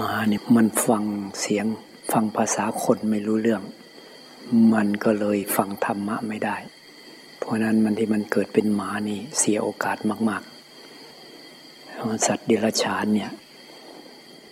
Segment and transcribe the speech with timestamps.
[0.00, 1.04] มาเนี่ยมันฟัง
[1.40, 1.66] เสียง
[2.12, 3.62] ฟังภาษาคนไม่รู้เรื่อง
[4.74, 6.56] มันก็เลยฟังธรรมะไม่ได้
[7.38, 9.96] เพราะนั้นมันที่มันเกิดเป็นหมานี่เสียโอกาส
[10.28, 13.30] มากๆสัตว์เดรัจฉานเนี่ย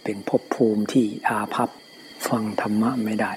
[0.05, 1.71] เป็นภพภูมิที่อาภัพ
[2.29, 3.33] ฟังธรรมะไม่ได้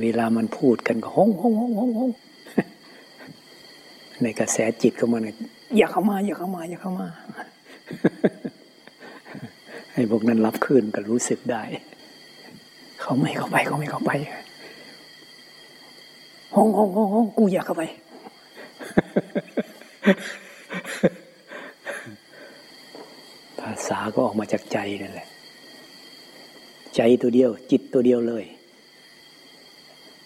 [0.00, 2.10] เวลามันพูดกันก็ฮงฮงฮงฮงฮง
[4.22, 5.22] ในกระแสจิตก็มัน
[5.76, 7.08] อย่าเข้ามา อย่าเข้ามา อย่าเข้ามา
[9.96, 11.62] ให้พวกนั้นรับคืนก็รู้สึกได้
[13.00, 14.12] เขาไม่เข้าไปเขาไม่เข้าไป
[16.54, 17.82] ห้องห้องห้องห้องกูอยากเข้าไป
[23.58, 25.28] ภาษาก็ออกมาจากใจนั่นแหละ
[26.96, 28.44] ใจตัวเดียว จิตตัวเดียวเลย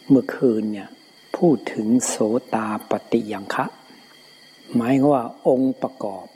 [0.09, 0.89] เมื่อคืนเนี่ย
[1.37, 2.15] พูดถึงโส
[2.55, 3.67] ตาปฏิยังคะ
[4.75, 6.27] หมายว่าองค์ประกอบ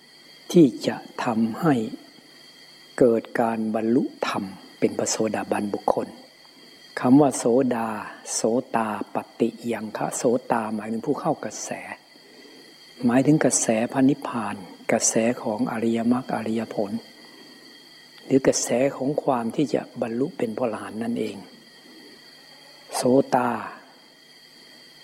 [0.52, 1.74] ที่จะทำให้
[2.98, 4.44] เกิดการบรรลุธรรม
[4.78, 6.08] เป็นพระโสดาบันบุคคล
[7.00, 7.44] คำว่าโส
[7.76, 7.88] ดา
[8.34, 8.40] โส
[8.76, 11.70] ตาปฏิยังคะโสตาหมายถึงผู้เข้ากระแส
[13.04, 14.56] หมายถึงกระแสพระนิพพาน
[14.92, 16.92] กระแสของอริยมรรคอริยผล
[18.24, 21.36] หรือกระแสของความที่จะบรรลุเป็นพระหลานนั่นเอง
[22.94, 23.02] โส
[23.34, 23.50] ตา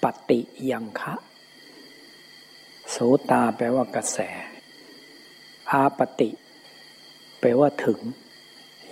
[0.03, 1.15] ปฏิยังคะ
[2.91, 2.97] โส
[3.31, 4.19] ตาแปลว่ากระแส
[5.71, 6.31] อาปฏิ
[7.41, 8.01] แปลว่าถึง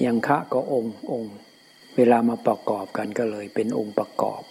[0.04, 1.34] ยังคะก็องค์องค์
[1.96, 4.42] เวลามาประกอบกันก็เลยเป็นองค์ประกอบ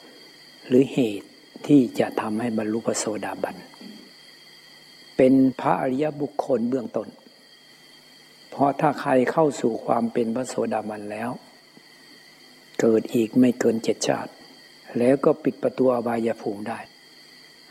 [0.68, 1.30] หรือเหตุ
[1.68, 3.56] ที่จะทำให้บรรลุพระโสดาบัน
[5.18, 7.08] เป็นพระอริยบุคคลเบื้องต้น
[8.50, 11.30] เพราะถ้าใครเข้าสู่ความเป็นพระโสดาบันแล้ว
[12.82, 14.32] เกิดอีกไม่เกินเจ็ดชาติ
[14.98, 16.80] แล้วก็ปิดประตูอบายภูมิได้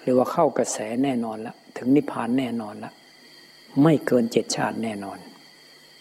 [0.01, 2.93] หรือว่าเข้ากระแสแน่นอนละถึงนิพพานแน่นอนละ
[3.83, 5.19] ไม่เกินเจ็ดชาติแน่นอน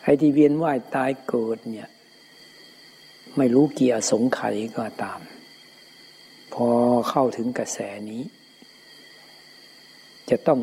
[0.05, 1.89] ไอ้ที่เวียนว่ายตายเกิดเนี่ย
[3.38, 4.41] ไม่รู้เกียร์สงไข
[4.77, 5.19] ก็ตาม
[6.53, 6.67] พอ
[7.09, 7.77] เข้าถึงกระแส
[8.09, 8.23] นี้
[10.29, 10.59] จะต้อง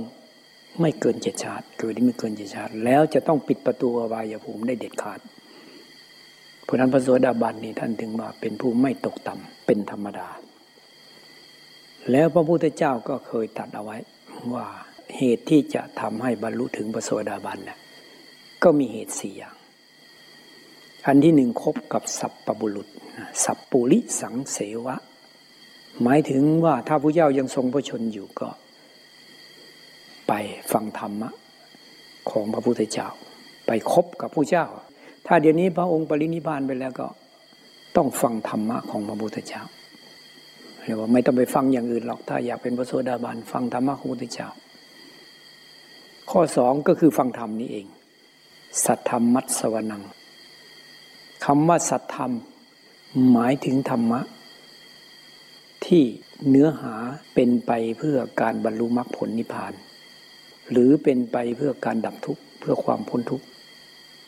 [0.81, 5.21] ไม่เกินเจ็ดชาติเกิดที่ไม่เกินเจ็ดชาติ แล้วจะต้องปิดประตูอบายภูมิได้เด็ดขาด
[6.65, 10.29] เพราะนั้นพระโสดาบันนี่ท่านถึงมาเป็นผู้ไม่ตกต่ำเป็นธรรมดา
[12.11, 13.97] แล้วพระพุทธเจ้าก็เคยตัดเอาไว้
[14.55, 14.67] ว่า
[15.17, 17.79] เหตุที่จะทำให้บรรลุถึงพระโสดาบันเนะ่ะ
[18.65, 19.57] ก็มีเหตุสี่อย่าง
[21.07, 22.89] อันที่หนึ่งคบกับสัพปบุรุษ
[23.45, 24.97] สัพปุริสังเสวะ
[26.03, 28.49] หมายถึงว่าถ้าพระเจ้ายังทรงพระชนอยู่ก็
[30.29, 30.33] ไป
[30.73, 31.31] ฟังธรรมะ
[32.31, 33.09] ของพระพุทธเจ้า
[33.67, 34.67] ไปคบกับผู้เจ้า
[35.27, 37.07] ถ้าเดี๋ยวนี้พระองค์ปรินิพานไปแล้วก็
[37.97, 39.63] ต้องฟังธรรมะของพระพุทธเจ้า
[40.85, 44.49] เรียกว่าไม่ต้องไปฟังอย่างอื่นหรอกถ้าอยากเป็นพระโสดาบันฟังธรรมะของพระพุทธเจ้า
[46.31, 47.87] ข้อสองก็คือฟังธรรมนี้เอง
[48.85, 50.03] สัทธรรมมัตสวนัง
[51.45, 52.33] คำว่าสัทธรรม
[53.33, 54.21] หมายถึงธรรมะ
[55.87, 56.03] ที่
[56.49, 56.95] เนื้อหา
[57.35, 59.73] เป็นไปเพื่อการบรรลุมรรคผลนิพพาน
[60.71, 63.47] หรือเป็นไปเพื่อการดับทุกข์เพื่อความพ้นทุกข์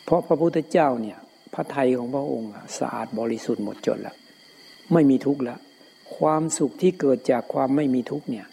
[0.03, 1.19] เพราะพระพุทธเจ้าเนี่ย
[1.53, 4.15] พระไทยของพระองค์สะอาดบริสุทธิ์หมดจดแล้ว
[4.93, 5.59] ไม่มีทุกข์แล้ว
[6.17, 8.47] ความสุขที่เกิดจากความไม่มีทุกข์เนี่ย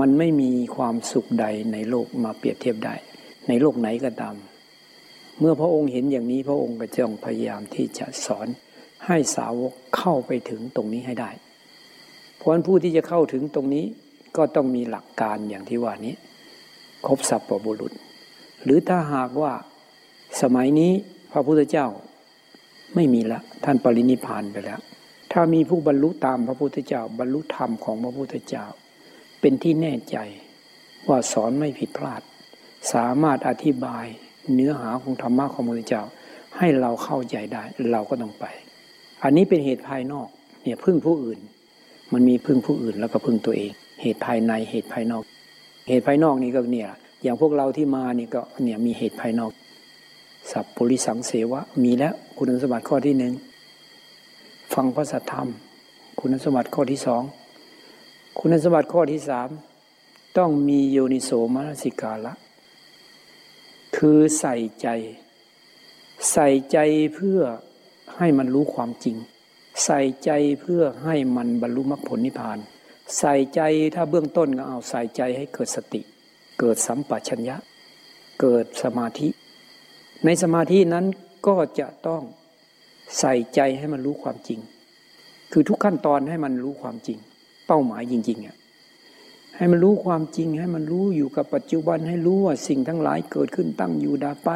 [0.00, 2.94] มันไม่มีความสุขใดในโลกมาเปรียบเทียบได้
[3.48, 4.34] ในโลกไหนก็ตาม
[5.40, 8.48] เมื่อพระองค์เห็นอย่างนี้พระองค์ก็จะพยายามที่จะสอน
[9.06, 11.30] ให้สาวกเข้าไปถึงตรงนี้ให้ได้
[12.36, 13.84] เพราะฉะนั้นผู้ที่จะเข้าถึงตรงนี้
[14.36, 16.14] ก็ต้องมีหลักการอย่างที่ว่านี้
[17.06, 17.92] ครบสัพปบุรุษ
[18.64, 19.52] หรือถ้าหากว่า
[20.42, 20.92] สมัยนี้
[21.32, 21.86] พระพุทธเจ้า
[22.94, 24.80] ไม่มีละท่านปรินิพานไปแล้ว
[25.32, 28.66] ถ้ามีผู้บรรลุตามพระพุทธเจ้า บรรลุธรรมของพระพุทธเจ้า
[29.40, 30.16] เป็นที่แน่ใจ
[31.08, 32.22] ว่าสอนไม่ผิดพลาด
[32.92, 34.06] สามารถอธิบาย
[34.54, 36.02] เนื้อหาของธรรมะของพระพุทธเจ้า
[36.56, 37.62] ให้เราเข้าใจได้
[37.92, 38.44] เราก็ต้องไป
[39.22, 40.28] อันนี้เป็นเหตุภายนอก
[40.62, 41.38] เนี่ยพึ่งผู้อื่น
[42.12, 43.70] มันมีพึ่งผู้อื่นแล้วก็พึ่งตัวเอง
[44.02, 45.24] เหตุภายในเหตุภายนอก
[45.88, 46.88] เหตุภายนอกนี่ก็เนี่ย
[47.22, 49.52] อย่างพวกเราที่มานี่ก็เนี่ยมีเหตุภายนอก
[50.50, 53.32] สัพปริสังเสวะมีแล้วคุณสมบัติข้อที่หนึ่ง
[54.74, 55.48] ฟังพระสัทธรรม
[56.20, 57.22] คุณสมบัติข้อที่สอง
[58.38, 59.48] คุณสมบัติข้อที่สาม
[60.38, 62.32] ต้องมีโยนิโสมนสิกาละ
[63.96, 64.88] คือใส่ใจ
[66.32, 66.78] ใส่ใจ
[67.14, 67.40] เพื่อ
[68.16, 69.16] ให้มันรู้ความจริง
[69.84, 72.58] ใส่ใจเพื่อให้มันบรรลุมรรคผลนิพพาน
[73.18, 73.60] ใส่ใจ
[73.94, 76.00] ถ้าเบื้องต้นก็เอาใส่ใจให้เกิดสติ
[76.60, 77.56] เกิดสัมปชัญญะ
[78.40, 79.28] เกิดสมาธิ
[80.24, 81.06] ในสมาธินั้น
[81.46, 82.22] ก็จะต้อง
[83.18, 84.60] ใส่ใจให้มันรู้ความจริง
[85.52, 87.18] คือทุกขั้นตอนให้มันรู้ความจริง
[87.66, 88.56] เป้าหมายจริงๆอะ
[89.60, 94.50] ให้มันรู้ความจริงให้มันรู้อยู่กับปัจจุบันให้รู้ว่าสิ่งทั้งหลายเกิดขึ้นตั้งอยู่ดับไป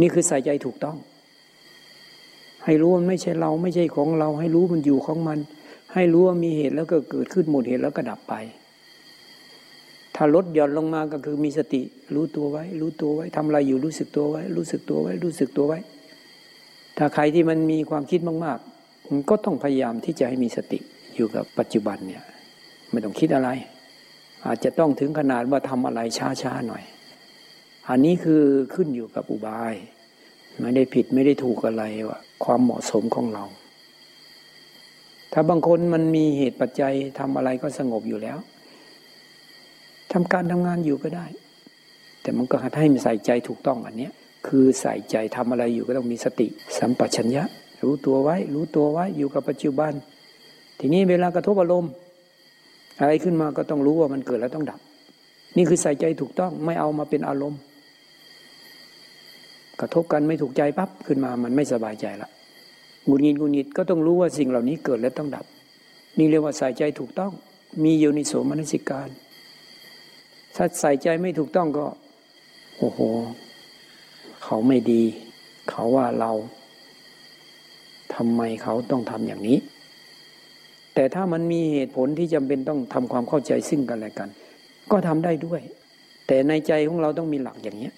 [0.00, 0.96] นี่คือใส่ใจถูกต้อง
[2.64, 5.38] ให้รู้มันไม่ใช่เราไม่ใช่ของเรา ให้รู้มันอยู่ของมัน
[5.94, 8.34] ให้รู้ว่ามีเหตุแล้วก็เกิดขึ้นหมดเหตุแล้วก็ดับไป
[10.14, 11.82] ถ้าลดหย่อนลงมาก็คือมีสติ
[12.14, 15.78] รู้ตัวไว้ รู้ตัวไว้ทำอะไรอยู่รู้สึกตัวไว้ รู้สึกตัวไว้ รู้สึกตัวไว้
[16.98, 20.78] ถ้าใครที่มันมีความคิดมากๆมันก็ต้องพยายามที่จะให้มีสติ
[21.14, 22.22] อยู่กับปัจจุบันเนี่ย
[22.90, 23.50] ไม่ต้องคิดอะไร
[24.46, 26.84] อาจจะต้องถึงขนาดว่าทำอะไรช้าๆหน่อย
[27.88, 28.42] อันนี้คือ
[28.74, 29.74] ขึ้นอยู่กับอุบาย
[30.60, 33.44] ไม่ได้ผิดไม่ได้ถูกอะไรว่าความเหมาะสมของเรา
[35.32, 38.38] ถ้าบางคนมันมีเหตุปัจจัยทำอะไรก็สงบอยู่แล้ว
[40.12, 41.26] ทำการทำงานอยู่ก็ได้
[42.22, 44.12] แต่มันก็ให้มันใส่ใจถูกต้องอันเนี้ย
[44.46, 46.46] คือใส่ใจทำอะไรอยู่ก็ต้องมีสติ
[46.78, 47.44] สัมปชัญญะ
[47.82, 49.92] รู้ตัวไว้ รู้ตัวไว้อยู่กับปัจจุบัน
[50.78, 51.92] ทีนี้เวลากระทบอารมณ์
[53.00, 54.80] อะไรขึ้นมาก็ต้องรู้ว่ามันเกิดแล้วต้องดับ
[55.56, 57.60] นี่คือใส่ใจถูกต้องไม่เอามาเป็นอารมณ์
[59.80, 62.28] กระทบกันไม่ถูกใจปั๊บขึ้นมามันไม่สบายใจละ
[63.08, 65.46] งุนงิดงุนงิดก็ต้องรู้ว่าสิ่งเหล่านี้เกิดแล้วต้องดับ
[66.18, 67.32] นี่เรียกว่าใส่ใจถูกต้อง
[67.84, 69.08] มีโยนิโสมนสิการ
[70.56, 71.86] ถ้าใส่ใจไม่ถูกต้องก็
[72.78, 73.00] โอ้โห
[74.44, 75.02] เขาไม่ดี
[75.70, 76.32] เขาว่าเรา
[78.14, 79.58] ทำไมเขาต้องทำอย่างนี้
[80.98, 84.28] แต่ถ้ามันมีเหตุผลที่จำเป็นต้องทำความเข้าใจซึ่งกันและกัน
[84.90, 85.60] ก็ทำได้ด้วย
[86.26, 87.90] แต่ในใจของเราต้องมีหลักอย่างนี้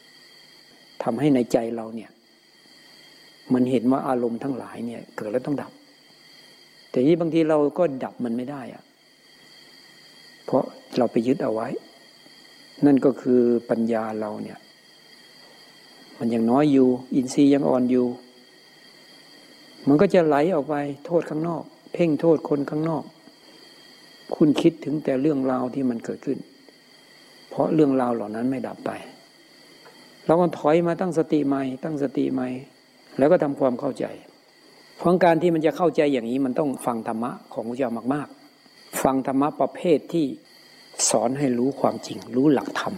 [1.03, 2.11] ทำให้ในใจเราเนี่ย
[3.53, 5.73] มันเห็นว่าอารมณ์ทั้งหลายเนี่ย เกิดแล้วต้องดับ
[6.91, 8.85] แต่ที่บางทีเราก็ดับมันไม่ได้อะ
[10.45, 10.65] เพราะ
[10.99, 11.69] เราไปยึดเอาไว้
[12.87, 13.41] นั่นก็คือ
[13.71, 14.59] ปัญญาเราเนี่ย
[16.19, 18.07] มันยังน้อยอยู่ อินทรีย์ยังอ่อนอยู่
[19.89, 20.75] มันก็จะไหลออกไป
[21.07, 23.05] โทษข้างนอก เพ่งโทษคนข้างนอก
[24.37, 26.39] คุณคิดถึงแต่เรื่องราวที่มันเกิดขึ้น
[27.51, 28.91] เพราะเรื่องราวเหล่านั้นไม่ดับไป
[30.27, 32.49] เราก็ถอยมาตั้งสติใหม่ ตั้งสติใหม่
[33.19, 34.05] แล้วก็ทำความเข้าใจ
[34.97, 38.29] เพราะการที่มันจะเข้าใจอย่างนี้มันต้องฟังธรรมะของพระเจ้ามาก
[38.65, 40.27] ๆ ฟังธรรมะประเภทที่
[41.11, 42.95] สอนให้รู้ความจริง รู้หลักธรรม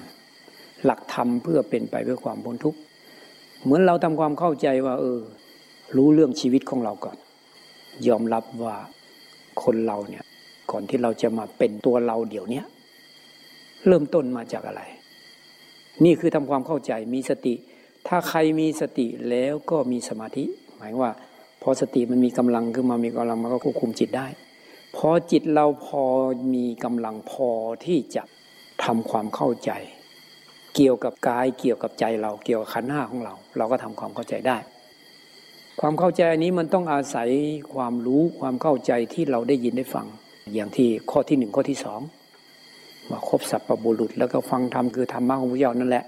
[0.84, 2.78] หลักธรรมเพื่อเป็นไปเพื่อความพ้นทุกข์
[3.62, 5.20] เหมือนเราทำความเข้าใจว่า เออ
[5.96, 7.16] รู้เรื่องชีวิตของเราก่อน
[8.08, 8.76] ยอมรับว่า
[9.62, 10.25] คนเราเนี่ย
[10.70, 12.62] ก่อนที่เราจะมาเป็นตัวเราเดี๋ยวนี้
[13.87, 14.82] เริ่มต้นมาจากอะไร
[16.04, 17.54] นี่คือทำความเข้าใจมีสติ
[18.08, 20.44] ถ้าใครมีสติแล้วก็มีสมาธิ
[20.76, 21.12] หมายว่า
[21.62, 24.26] พอสติมันมีกำลังขึ้นมามีกำลังมันก็ควบคุมจิตได้
[24.96, 26.02] พอจิตเราพอ
[26.54, 27.48] มีกำลังพอ
[27.84, 28.22] ที่จะ
[28.84, 29.70] ทำความเข้าใจ
[30.75, 34.56] เกี่ยวกับกายเกี่ยวกับใจเราเกี่ยวกับขันห้าของเรา เราก็ทำความเข้าใจได้
[35.81, 37.29] ความเข้าใจอันนี้มันต้องอาศัย
[37.75, 40.06] ความรู้ความเข้าใจที่เราได้ยินได้ฟัง
[40.55, 42.00] อย่างที่ข้อที่หนึ่งข้อที่สอง
[43.11, 46.05] ว่าครบสัพพบุรุษ แล้วก็ฟังธรรมคือธรรมะของพระเจ้านั่นแหละ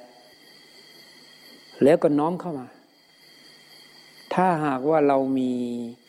[1.83, 2.67] แล้วก็น้อมเข้ามา
[4.35, 5.51] ถ้าหากว่าเรามี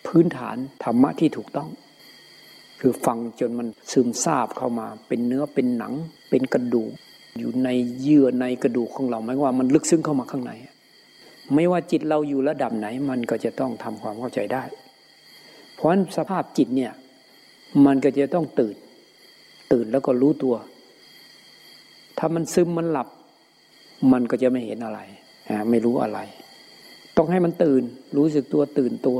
[0.07, 1.69] พื้นฐานธรรมะที่ถูกต้อง
[2.80, 5.94] คือฟังจนมันซึมซาบเข้ามา เป็นเนื้อเป็นหนัง
[6.30, 6.92] เป็นกระดูก
[7.38, 7.69] อยู่ใน
[8.00, 10.51] เยื่อในกระดูกของเราไม่ว่ามันลึกซึ้งเข้ามาข้างใน
[11.54, 14.63] ไม่ว่าจิตเราอยู่ระดับไหน มันก็จะต้องทำความเข้าใจได้
[15.75, 16.94] เพราะฉะนั้นสภาพจิตเนี่ย
[17.86, 18.75] มันก็จะต้องตื่น
[19.72, 20.56] ตื่นแล้วก็รู้ตัว
[22.18, 23.07] ถ้ามันซึมมันหลับ
[24.12, 25.00] มันก็จะไม่เห็นอะไร
[25.69, 26.19] ไม่รู้อะไร
[27.18, 27.83] ต้องให้มันตื่น
[28.18, 29.19] รู้สึกตัวตื่นตัว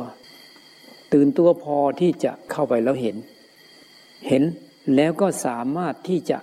[1.14, 3.16] ตื่นตัวพอที่จะเข้าไปแล้วเห็น
[4.28, 4.44] เห็น
[4.96, 6.38] แล้วก็สามารถที่จะ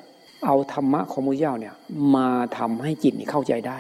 [0.45, 1.75] เอาธรรมะของมุเจ้าเนี่ย
[2.17, 3.79] มาทำให้จิตเข้าใจได้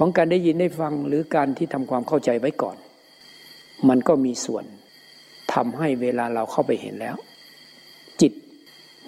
[0.00, 2.76] เพราะการได้ยินได้ฟังหรือการที่ทำความเข้าใจไว้ก่อน
[3.88, 4.64] มันก็มีส่วน
[5.52, 7.16] ทำให้เวลาเราเข้าไปเห็นแล้ว
[8.20, 8.32] จิต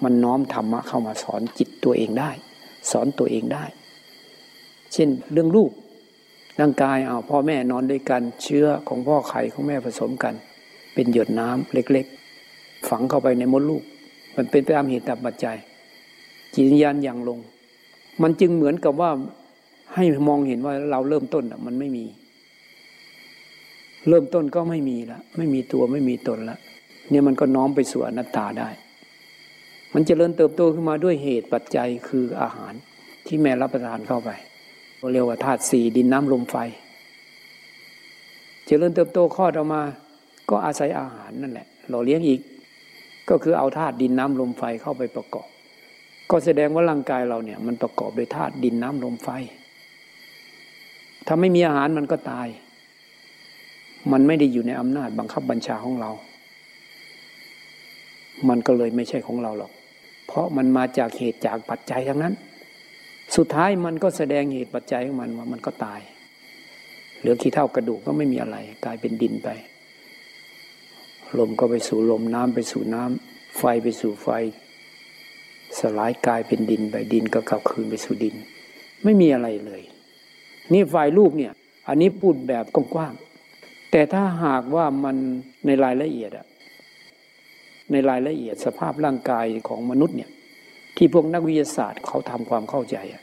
[0.03, 2.31] มันน้อมธรรมะเข้ามาสอนจิตตัวเองได้
[2.91, 3.65] สอนตัวเองได้
[4.93, 5.71] เช่นเรื่องลูก
[6.59, 10.33] ร่างกายเอาพ่อแม่นอนด้วยกันเชื้อของพ่อไข่ของแม่ผสมกัน
[10.93, 13.83] เป็นหยดน้ำเล็กๆ ฝังเข้าไปในมดลูก
[14.35, 15.57] มันเป็นไปตามเหตุตามปัจจัย
[16.53, 17.39] จิตวิญญาณอย่างลง
[18.21, 19.11] มันจึงเหมือนกับว่า
[19.95, 22.05] ให้มองเห็นว่าเราเริ่มต้นมันไม่มี
[24.09, 26.57] เริ่มต้นก็ไม่มีละไม่มีตัวไม่มีตนละ
[27.09, 28.69] เนี่ยมันก็น้อมไปสู่อนัตตาได้
[29.93, 32.73] มันจเจริญเติบโตขึ้นมาด้วยเหตุปัจจัยคืออาหาร
[33.25, 34.29] ที่แม่รับประทานเข้าไป
[35.11, 39.81] เรียกว่าธาตุสี่ดินน้ำลมไฟจเจริญเติบโตคลอดออกมา
[40.49, 42.41] ก็อาศัยอาหารนั่นแหละหล่อเลี้ยงอีก
[43.29, 45.47] ก็คือเอาธาตุดินน้ำลมไฟเข้าไปประกอบ
[46.31, 49.29] ก็แสดงว่าร่างกายเราเนี่ย มันประกอบด้วยธาตุดินน้ำลมไฟ
[51.27, 52.47] ถ้าไม่มีอาหารมันก็ตาย
[54.11, 56.11] มันไม่ได้อยู่ในอำนาจบังคับบัญชาของเรา
[58.49, 59.71] มันก็เลยไม่ใช่ของเราหรอก
[60.27, 62.33] เพราะมันมาจากเหตุจากปัจจัยทั้งนั้น
[63.35, 66.01] สุดท้ายมันก็แสดงเหตุปัจจัยของมันว่ามันก็ตาย
[67.19, 69.49] เหลือขี้เท่ากระดูกก็ไม่มีอะไร กลายเป็นดินไป
[71.39, 74.27] ลมก็ไปสู่ลมน้ำไปสู่น้ำไฟไปสู่ไฟ
[75.79, 78.35] สลายกลายเป็นดินไปดินก็กลับคืนไปสู่ดิน
[79.03, 79.81] ไม่มีอะไรเลย
[80.71, 81.53] นี่ไฟรูปเนี่ย
[81.87, 85.15] อันนี้พูดแบบกว้างๆแต่ถ้าหากว่ามัน
[85.65, 86.47] ในรายละเอียดอะ
[87.91, 90.31] ในรายละเอียดสภาพร่างกายของมนุษย์เนี่ย
[90.97, 93.21] ที่พวกนักวิทยาศาสตร์เขาทำความเข้าใจอะ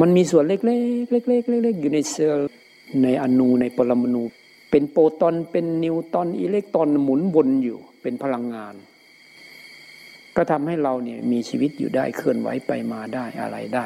[0.00, 2.48] มันมีส่วนเล็กๆเล็กๆเล็กๆอยู่ในเซลล์
[3.02, 4.22] ในอนูในปรมาณู
[4.70, 8.74] เป็นโปรตอนเป็นนิวตอนอิเล็กตรอนหมุนวนอยู่เป็นพลังงาน
[10.36, 13.84] ก็ทำให้เราเนี่ยมีชีวิตอยู่ได้เคลื่อนไหวไปมาได้อะไรได้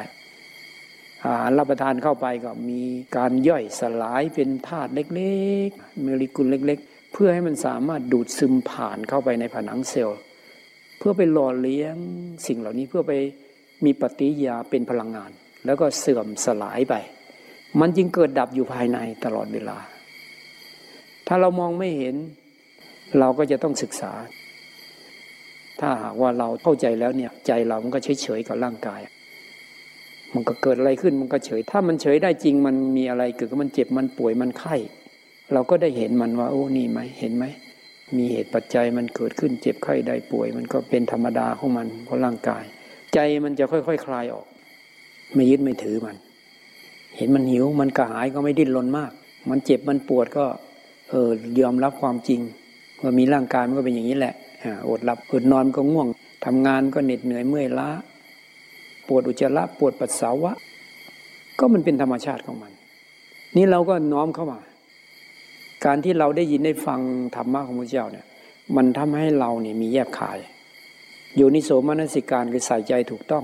[1.25, 2.81] อาหารรับประทานเข้าไปก็มี
[3.17, 10.19] การย่อยสลายเป็นธาตุเล็กๆโมเลกุลเล็ก ๆ เพื่อให้มันสามารถดูดซึมผ่านเข้าไปในผนังเซลล์
[10.97, 11.95] เพื่อไปหล่อเลี้ยง
[12.47, 13.13] สิ่งเหล่านี้เพื่อไป
[13.85, 15.31] มีปฏิยาเป็นพลังงาน
[15.65, 16.95] แล้วก็เสื่อมสลายไป
[17.79, 19.77] มันจึงเกิดดับอยู่ภายในตลอดเวลา
[21.27, 22.15] ถ้าเรามองไม่เห็น
[23.19, 24.11] เราก็จะต้องศึกษา
[25.79, 29.01] ถ้าหากว่าเราเข้าใจแล้วเนี่ยใจเรามันก็เฉยๆกับร่างกาย
[30.33, 34.75] มันก็เกิดอะไรขึ้นมันก็เฉย ถ้ามันเฉยได้จริงมันมีอะไรเกิดก็มันเจ็บมันป่วยมันไข้
[35.53, 37.45] เราก็ได้เห็นมันว่า โอ้นี่ไหมเห็นไหม
[38.17, 42.63] มีเหตุปัจจัยมันเกิดขึ้นเจ็บไข้ได้ป่วย มันก็เป็นธรรมดาของมันเพราะร่างกาย
[43.13, 44.45] ใจมันจะค่อยๆคคลายออก
[45.33, 46.15] ไม่ยึดไม่ถือมัน
[47.17, 49.11] เห็นมันหิวมันกระหายก็ไม่ดิ้นรนมาก
[49.49, 50.45] มันเจ็บมันปวดก็
[51.09, 51.29] เออ
[51.61, 52.41] ยอมรับความจริง
[53.01, 54.33] ว่ามีร่างกายมันก็เป็นอย่างนี้แหละ
[54.89, 56.07] อดหลับอดนอนก็ง่วง
[56.45, 57.89] ทำงานก็เหน็ดเหนื่อยเมื่อยล้า
[59.07, 60.51] ปวดอุจจาระปวดปัสสาวะ
[61.59, 62.71] ก็มันเป็นธรรมชาติของมัน
[63.55, 64.59] นี่เราก็น้อมเข้ามา
[65.85, 66.99] การที่เราได้ยินได้ฟัง
[67.35, 68.25] ธรรมะของพระเจ้าเนี่ย
[68.75, 70.37] มันทำให้เราเนี่ยมีแยบขาย
[71.35, 73.43] โยนิโสมนสิการคือใส่ใจถูกต้อง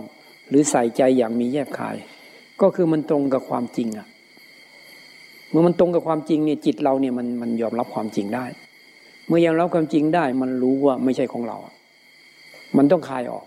[0.50, 1.96] หรือใส่ใจอย่างมีแยบขาย
[2.62, 4.08] ก็คือมันตรงกับความจริงอะ
[5.50, 8.46] เมื่อมันตรงกับความจริงเนี่ยจิตเราเนี่ยมันมันยอมรับความจริงได้
[9.28, 11.58] เมื่อยอมรับความจริงได้ มันรู้ว่าไม่ใช่ของเรา
[12.78, 13.46] มันต้องคลายออก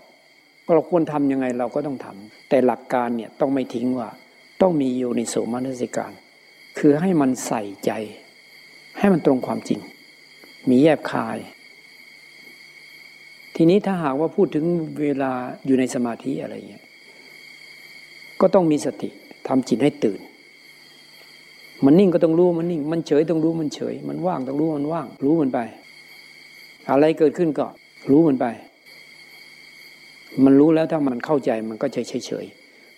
[0.71, 4.09] เราควรทำยังไงเราก็ต้องทำแต่หลักการเนี่ยต้องไม่ทิ้งว่า
[4.61, 6.11] ต้องมีโยนิโสมนสิการ
[6.77, 7.91] คือให้มันใส่ใจ
[8.99, 9.79] ให้มันตรงความจริง
[10.69, 11.37] มีแยบคาย
[13.55, 14.65] ทีนี้ถ้าหากว่าพูดถึง
[15.01, 15.31] เวลา
[15.65, 16.83] อยู่ในสมาธิอะไรเงี้ย
[18.41, 19.09] ก็ต้องมีสติ
[19.47, 20.19] ทำจิตให้ตื่น
[21.85, 25.59] มันนิ่งก็ต้องรู้มันนิ่ง มันเฉยต้องรู้มันเฉย มันว่างต้องรู้มันว่าง รู้มันไป
[26.89, 27.65] อะไรเกิดขึ้นก็
[28.11, 28.45] รู้มันไป
[30.43, 32.45] มันรู้แล้วถ้ามันเข้าใจมันก็จะเฉยเฉย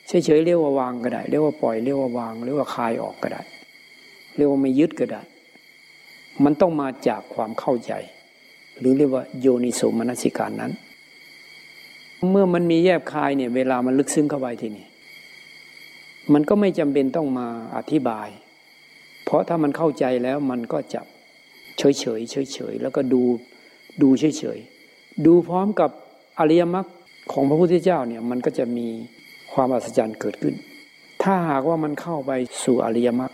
[0.07, 3.41] เฉยเฉยเรียกว่าวางก็ได้เรียกว่าปล่อยเรียกว่าวางเรียกว่าคลายออกก็ได้
[4.35, 5.21] เรียกว่าไม่ยึดก็ได้
[6.43, 7.93] มันต้องมาจากความเข้าใจ
[8.79, 10.71] หรือเรียกว่าโยนิโสมนสิการนั้น
[12.29, 14.85] เมื่อมันมีแยบคายเนี่ย เวลามันลึกซึ้งเข้าไปทีนี้
[16.33, 18.27] มันก็ไม่จำเป็นต้องมาอธิบาย
[19.23, 21.01] เพราะถ้ามันเข้าใจแล้วมันก็จะ
[21.77, 23.23] เฉยเฉยเฉยเฉยแล้วก็ดู
[24.01, 24.59] ดูเฉยเฉย
[25.25, 25.89] ดูพร้อมกับ
[26.39, 26.85] อริยมรรค
[27.31, 28.87] ของพระพุทธเจ้าเนี่ยมันก็จะมี
[29.53, 30.55] ความอัศจรรย์เกิดขึ้น
[31.23, 32.31] ถ้าหากว่ามันเข้าไป
[32.63, 33.31] สู่อริยมรรค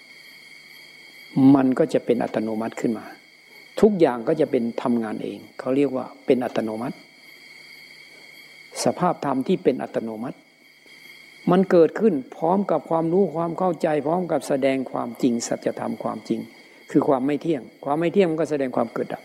[1.55, 3.05] มันก็จะเป็นอัตโนมัติขึ้นมา
[3.81, 6.95] ทุกอย่างก็จะเป็นทำงานเองเขาเรียกว่าเป็นอัตโนมัติ
[8.83, 10.37] สภาพธรรมที่เป็นอัตโนมัติ
[11.51, 16.39] มันเกิดขึ้นพร้อมกับความรู้ความเข้าใจ พร้อมกับแสดงความจริงสัจธรรมความจริง
[16.91, 19.23] คือความไม่เที่ยง ความไม่เที่ยงมันก็แสดงความเกิดดับ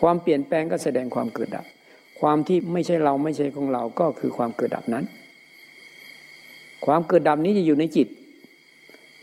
[0.00, 1.66] ความเปลี่ยนแปลงก็แสดงความเกิดดับ
[2.22, 5.04] ความที่ไม่ใช่เราไม่ใช่ของเราก็คือความเกิดดับนั้น
[6.84, 8.08] ความเกิดดับนี้จะอยู่ในจิต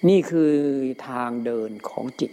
[0.10, 0.52] นี่คือ
[1.08, 2.32] ทางเดินของจิต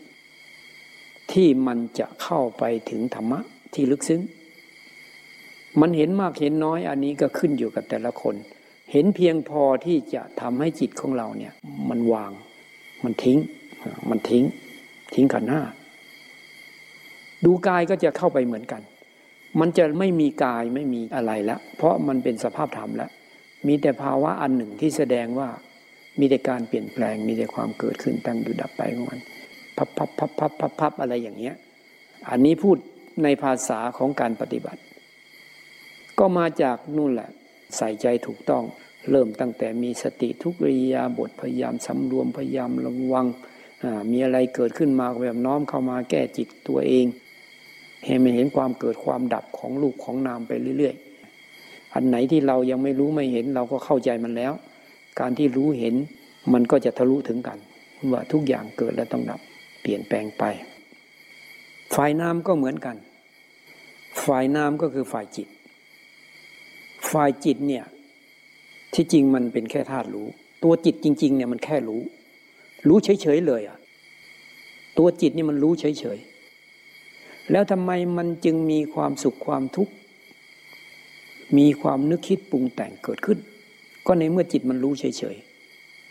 [1.33, 3.41] ที่มันจะเข้าไปถึงธรรมะ
[3.75, 4.23] ที่ลึกซึ้ง
[5.81, 8.35] มันเห็นมากเห็นน้อยอันนี้ก็ขึ้นอยู่กับแต่ละคน
[8.93, 11.53] เห็นเพียงพอที่จะทำให้จิตของเราเนี่ย
[11.89, 12.33] มันวาง
[13.05, 13.39] มันทิ้ง
[14.11, 14.45] มันทิ้ง
[15.15, 15.61] ทิ้งขันหน้า
[17.45, 18.83] ดูกายก็จะเข้าไปเหมือนกัน
[19.61, 23.11] มันจะไม่มีกายไม่มีอะไรแล้ว เพราะมันเป็นสภาพธรรมแล้ว
[23.67, 25.49] มีแต่ภาวะอันหนึ่งที่แสดงว่า
[26.19, 29.21] มีแต่การเปลี่ยนแปลง มีแต่ความเกิดขึ้นตั้งอยู่ดับไปของมัน
[29.77, 31.55] พับพับพับพับพับพับอะไรอย่างเงี้ย
[32.31, 32.77] อันนี้พูด
[33.23, 34.81] ในภาษาของการปฏิบัติ
[36.19, 37.31] ก็มาจากนู่นแหละ
[37.77, 38.63] ใส่ใจถูกต้อง
[39.11, 43.27] เริ่มตั้งแต่มีสติทุกริยาบทพยายามสำรวมพยายามระวัง
[44.11, 47.07] มีอะไรเกิดขึ้นมาแบบน้อมเข้ามาแก้จิตตัวเอง
[48.05, 54.53] ให้มันเห็นความเกิดความดับของลูกของนามไปเรื่อยๆ อันไหนที่เรายังไม่รู้ไม่เห็นเราก็เข้าใจมันแล้ว
[55.21, 55.95] การที่รู้เห็น
[56.53, 57.59] มันก็จะทะลุถึงกัน
[58.13, 59.41] ว่าทุกอย่างเกิดแล้วต้องดับ
[59.83, 60.45] เปลี่ยนแปลงไป
[61.95, 62.97] ฝ่ายน้ำก็เหมือนกัน
[64.25, 65.49] ฝ่ายน้ำก็คือฝ่ายจิต
[67.11, 67.85] ฝ่ายจิตเนี่ย
[68.95, 70.27] ที่จริงมันเป็นแค่ธาตุรู้
[70.65, 72.03] ตัวจิตจริง ๆ เนี่ยมันแค่รู้
[72.89, 73.79] รู้เฉยๆเลยอะ
[74.99, 76.36] ตัวจิตนี่มันรู้เฉยๆ
[77.51, 79.93] แล้วทำไมมันจึงมีความสุขความทุกข์
[81.59, 83.39] มีความนึกคิดปรุงแต่งเกิดขึ้น
[84.07, 85.37] ก็ในเมื่อจิตมันรู้เฉย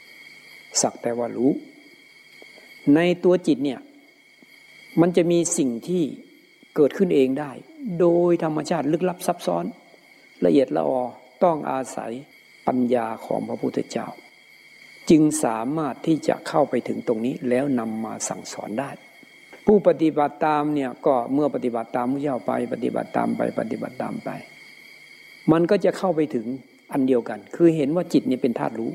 [0.04, 1.51] ๆ สักแต่ว่ารู้
[2.96, 3.80] ในตัวจิตเนี่ย
[5.01, 6.04] มันจะมีสิ่งที่
[6.75, 7.51] เกิดขึ้นเองได้
[8.00, 9.65] โดยธรรมชาติลึกลับซับซ้อน
[10.46, 11.01] ละเอียดละออ
[11.44, 12.12] ต้องอาศัย
[12.68, 14.08] ปัญญาของพระพุทธเจ้า
[15.10, 18.89] จึงสามารถที่จะเข้าไปถึงตรงนี้แล้วนำมาสั่งสอนได้
[19.65, 24.29] ผู้ปฏิบัติตามเนี่ยก็เมื่อปฏิบัติตามพระเจ้าไป ปฏิบัติตามไปปฏิบัติตามไป
[25.51, 26.45] มันก็จะเข้าไปถึง
[26.91, 28.91] อันเดียวกัน คือเห็นว่าจิตเนี่ยเป็นธาตุรู้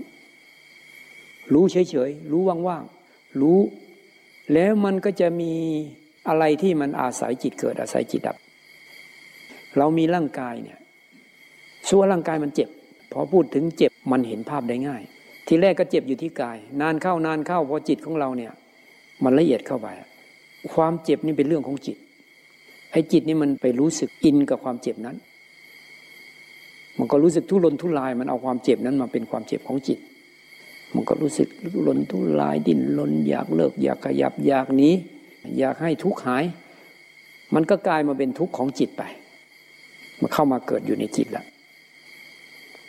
[1.52, 3.58] รู้เฉยๆรู้ว่างๆรู้
[4.54, 5.52] แล้วมันก็จะมี
[6.28, 8.36] อะไรที่มันอาศัยจิตเกิดอาศัยจิตดับ
[9.78, 10.78] เรามีร่างกายเนี่ย
[11.88, 12.68] ชั่วร่างกายมันเจ็บ
[13.12, 15.02] พอพูดถึงเจ็บมันเห็นภาพได้ง่าย
[15.46, 18.52] ทีแรกก็เจ็บอยู่ที่กาย นานเข้านานเข้าพอจิตของเราเนี่ย
[19.24, 19.88] มันละเอียดเข้าไป
[20.75, 21.97] ความเจ็บนี่เป็นเรื่องของจิต
[22.93, 25.17] ไอ้จิตนี่มันไปรู้สึกอินกับความเจ็บนั้น
[26.99, 29.99] มันก็รู้สึกทุรนทุราย มันเอาความเจ็บนั้นมาเป็นความเจ็บของจิต
[30.95, 34.90] มันก็รู้สึกทุรนทุรายดิ้นรนอยากเลิก อยากขยับอยากหนี
[35.59, 36.45] อยากให้ทุกข์หาย
[37.55, 39.02] มันก็กลายมาเป็นทุกข์ของจิตไป
[40.21, 41.47] มันเข้ามาเกิดอยู่ในจิตแล้ว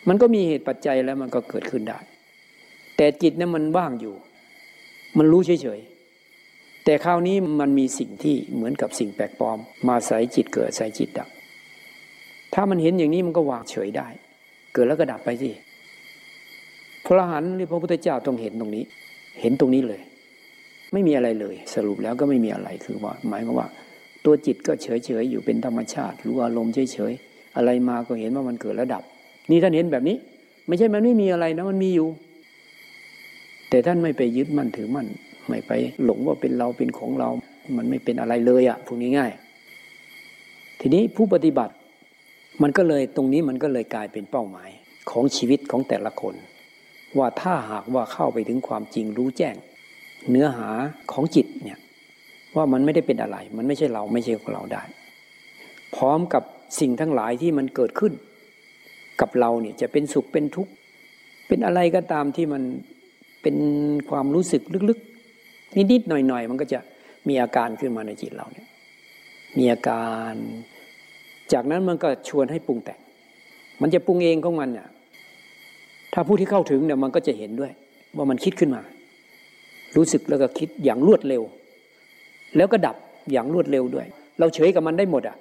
[0.07, 1.99] มันก็มีเหตุปัจจัยแล้วมันก็เกิดขึ้นได้
[2.97, 4.15] แต่จิตนั้นมันว่างอยู่
[5.17, 6.00] มันรู้เฉยๆ
[6.91, 9.57] แต่คราวนี้มันมีสิ่งที่เหมือนกับสิ่งแปลกปลอม
[9.87, 11.29] มาใส่จิตเกิดใส่จิตดับ
[12.53, 14.07] ถ้ามันเห็นอย่างนี้มันก็วางเฉยได้
[14.73, 15.49] เกิดแล้วก็ดับไปสิ
[17.05, 18.83] พระหันหรือพระพุทธเจ้าต้องเห็นตรงนี้
[19.41, 20.01] เห็นตรงนี้เลย
[20.93, 23.67] ไม่มีอะไรเลย สรุปแล้วก็ไม่มีอะไรคือว่า หมายความว่า
[24.25, 24.87] ตัวจิตก็เฉ
[25.21, 29.03] ยๆอยู่เป็นธรรมชาติรู้อารมณ์เฉยๆอะไรมาก็เห็นว่ามันเกิดแล้วดับ
[29.49, 30.17] นี่ท่านเห็นแบบนี้
[30.67, 32.07] ไม่ใช่มันไม่มีอะไรนะมันมีอยู่
[33.69, 35.07] แต่ท่านไม่ไปยึดมั่นถือมั่น
[35.51, 37.29] ไม่ไปหลงว่าเป็นเราเป็นของเรา
[37.77, 41.73] มันไม่เป็นอะไรเลยอะพูดง่ายๆทีนี้ผู้ปฏิบัติ
[42.61, 44.69] มันก็เลยตรงนี้มันก็เลยกลายเป็นเป้าหมาย
[45.11, 46.35] ของชีวิตของแต่ละคน
[47.17, 49.55] ว่าถ้าหากว่าเข้าไปถึงความจริงรู้แจ้ง
[50.29, 50.69] เนื้อหา
[51.11, 51.79] ของจิตเนี่ย
[52.55, 54.83] ว่ามันไม่ได้เป็นอะไร มันไม่ใช่เราไม่ใช่ของเราได้
[55.95, 56.43] พร้อมกับ
[56.79, 58.13] สิ่งทั้งหลายที่มันเกิดขึ้น
[59.21, 60.71] กับเราเนี่ยจะเป็นสุขเป็นทุกข์
[61.47, 62.63] เป็นอะไรก็ตามที่มัน
[63.41, 63.55] เป็น
[64.09, 64.99] ความรู้สึกลึก
[65.75, 66.79] นิดๆหน่อยๆ มันก็จะ
[67.27, 68.67] มีอาการขึ้นมาในจิตเราเนี่ย
[69.57, 70.33] มีอาการ
[71.53, 72.99] จากนั้นมันก็ชวนให้ปรุงแต่ง
[73.81, 74.87] มันจะปรุงเองของมันเนี่ย
[76.13, 77.71] ถ้าผู้ที่เข้าถึงเนี่ยมันก็จะเห็นด้วย
[78.15, 78.81] ว่ามันคิดขึ้นมา
[79.97, 81.43] รู้สึกแล้วก็คิดอย่างรวดเร็ว
[82.57, 82.95] แล้วก็ดับ
[83.31, 84.07] อย่างรวดเร็วด้วย
[84.39, 85.37] เราเฉยกับมันได้หมดอะ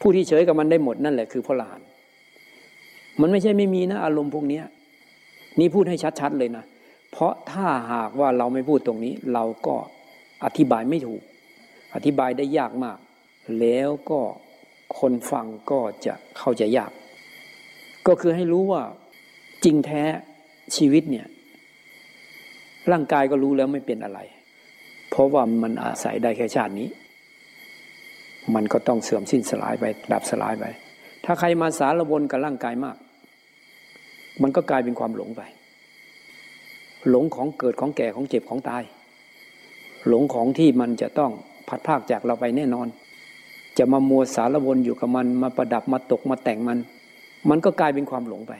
[0.00, 1.80] ผู้ที่เฉยกับมันได้หมดนั่นแหละคือพระลาน
[3.20, 4.60] มันไม่ใช่ไม่มีนะอารมณ์พวกนี้
[5.58, 6.64] นี่พูดให้ชัดๆเลยนะ
[7.10, 9.76] เพราะถ้าหากว่าเราไม่พูดตรงนี้ เราก็
[10.44, 11.22] อธิบายไม่ถูก
[11.94, 12.98] อธิบายได้ยากมาก
[13.60, 14.20] แล้วก็
[14.98, 16.92] คนฟังก็จะเข้าใจยาก
[18.06, 18.82] ก็คือให้รู้ว่า
[19.64, 20.02] จริงแท้
[20.76, 21.26] ชีวิตเนี่ย
[22.92, 24.20] ร่างกายก็รู้แล้วไม่เป็นอะไร
[25.10, 26.88] เพราะว่ามันอาศัยได้แค่ชาตินี้
[28.54, 30.64] มันก็ต้องเสื่อมสิ้นสลายไปดับสลายไป
[31.24, 32.96] ถ้าใครมาสารวนกับร่างกายมาก
[34.42, 35.42] มันก็กลายเป็นความหลงไป
[37.08, 38.82] หลงของเกิดของแก่ของเจ็บของตาย
[40.08, 41.30] หลงของที่มันจะต้อง
[41.68, 42.86] พัดพากจากเราไปแน่นอน
[43.78, 46.78] จะมามัวสารวนอยู่กับมันมาประดับมาตกมาแต่งมัน
[47.48, 48.52] มันก็กลายเป็นความหลงไป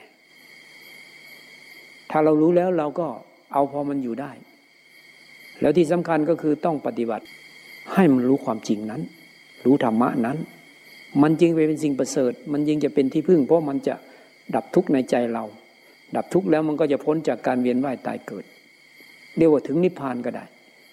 [2.10, 3.06] ถ้าเรารู้แล้วเราก็
[3.52, 4.30] เอาพอมันอยู่ได้
[5.60, 7.24] แล้วที่สำคัญก็คือต้องปฏิบัติ
[7.94, 9.02] ให้มันรู้ความจริงนั้น
[9.64, 10.38] รู้ธรรมะนั้น
[11.22, 13.94] มันจึงไปเป็นสิ่งประเสริฐ มันยิ่งจะเป็นที่พึ่ง เพราะมันจะ
[14.54, 15.44] ดับทุกข์ในใจเรา
[16.16, 18.44] ดับทุกข์แล้วมันก็จะพ้นจากการเวียนว่ายตายเกิด
[19.36, 20.44] เรียกว่าถึงนิพพานก็ได้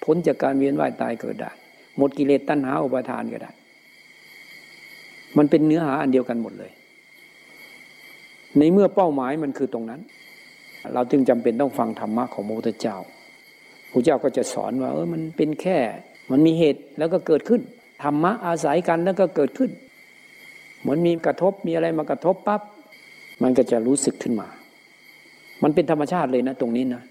[0.04, 1.52] พ้นจากการเวียนว่ายตายเกิดได้
[1.98, 3.52] หมดกิเลสตัณหาอุปาทานก็ได้
[5.38, 6.72] มันเป็นเนื้อหาอันเดียวกันหมดเลย
[8.58, 10.02] ในเมื่อเป้าหมายมันคือตรงนั้น
[10.94, 12.98] เราจึงจำเป็นต้องฟังธรรมะของพระพุทธเจ้า
[13.92, 15.78] พระเจ้าก็จะสอนว่าเออมันเป็นแค่
[16.32, 17.62] มันมีเหตุแล้วก็เกิดขึ้น
[18.04, 19.72] ธรรมะอาศัยกันแล้วก็เกิดขึ้น
[20.82, 22.62] เหมือนมีกระทบมีอะไรมากระทบปับ๊บ
[23.42, 24.48] มันก็จะรู้สึกขึ้นมา
[25.64, 27.02] มันเป็นธรรมชาติเลยนะ ตรงนี้นะ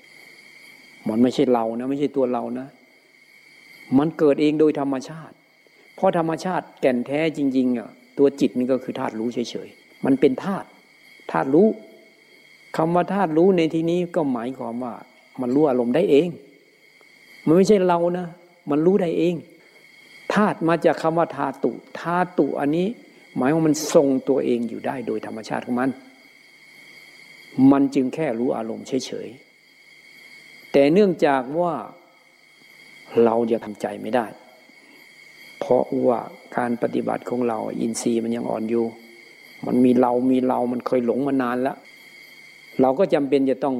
[1.08, 2.66] มันไม่ใช่เรานะไม่ใช่ตัวเรานะ
[3.98, 5.34] มันเกิดเองโดยธรรมชาติ
[5.96, 10.66] เพราะธรรมชาติแก่นแท้จริง ๆอะตัวจิตนี่ก็คือธาตุรู้เฉยๆ มันเป็นธาตุ
[11.30, 11.68] ธาตุรู้
[12.76, 14.94] คำว่าธาตุรู้ในที่นี้ก็หมายความว่า
[15.40, 16.28] มันรู้อารมณ์ได้เอง
[17.46, 18.26] มันไม่ใช่เรานะ
[18.70, 19.34] มันรู้ได้เอง
[20.34, 22.86] ธาตุมาจากคำว่าธาตุธาตุอันนี้
[23.36, 25.90] หมายว่ามันทรงตัวเองอยู่ได้โดยธรรมชาติของมัน
[27.72, 31.74] มันจึงแค่รู้อารมณ์เฉยๆ แต่เนื่องจากว่า
[33.24, 34.26] เราจะทำใจไม่ได้
[35.58, 36.18] เพราะว่า
[36.56, 38.84] การปฏิบัติของเราอินทรีย์มันยังอ่อนอยู่
[39.66, 41.76] มันมีเรามีเรามันเคยหลงมานานแล้ว
[42.80, 43.76] เราก็จำเป็นจะต้อง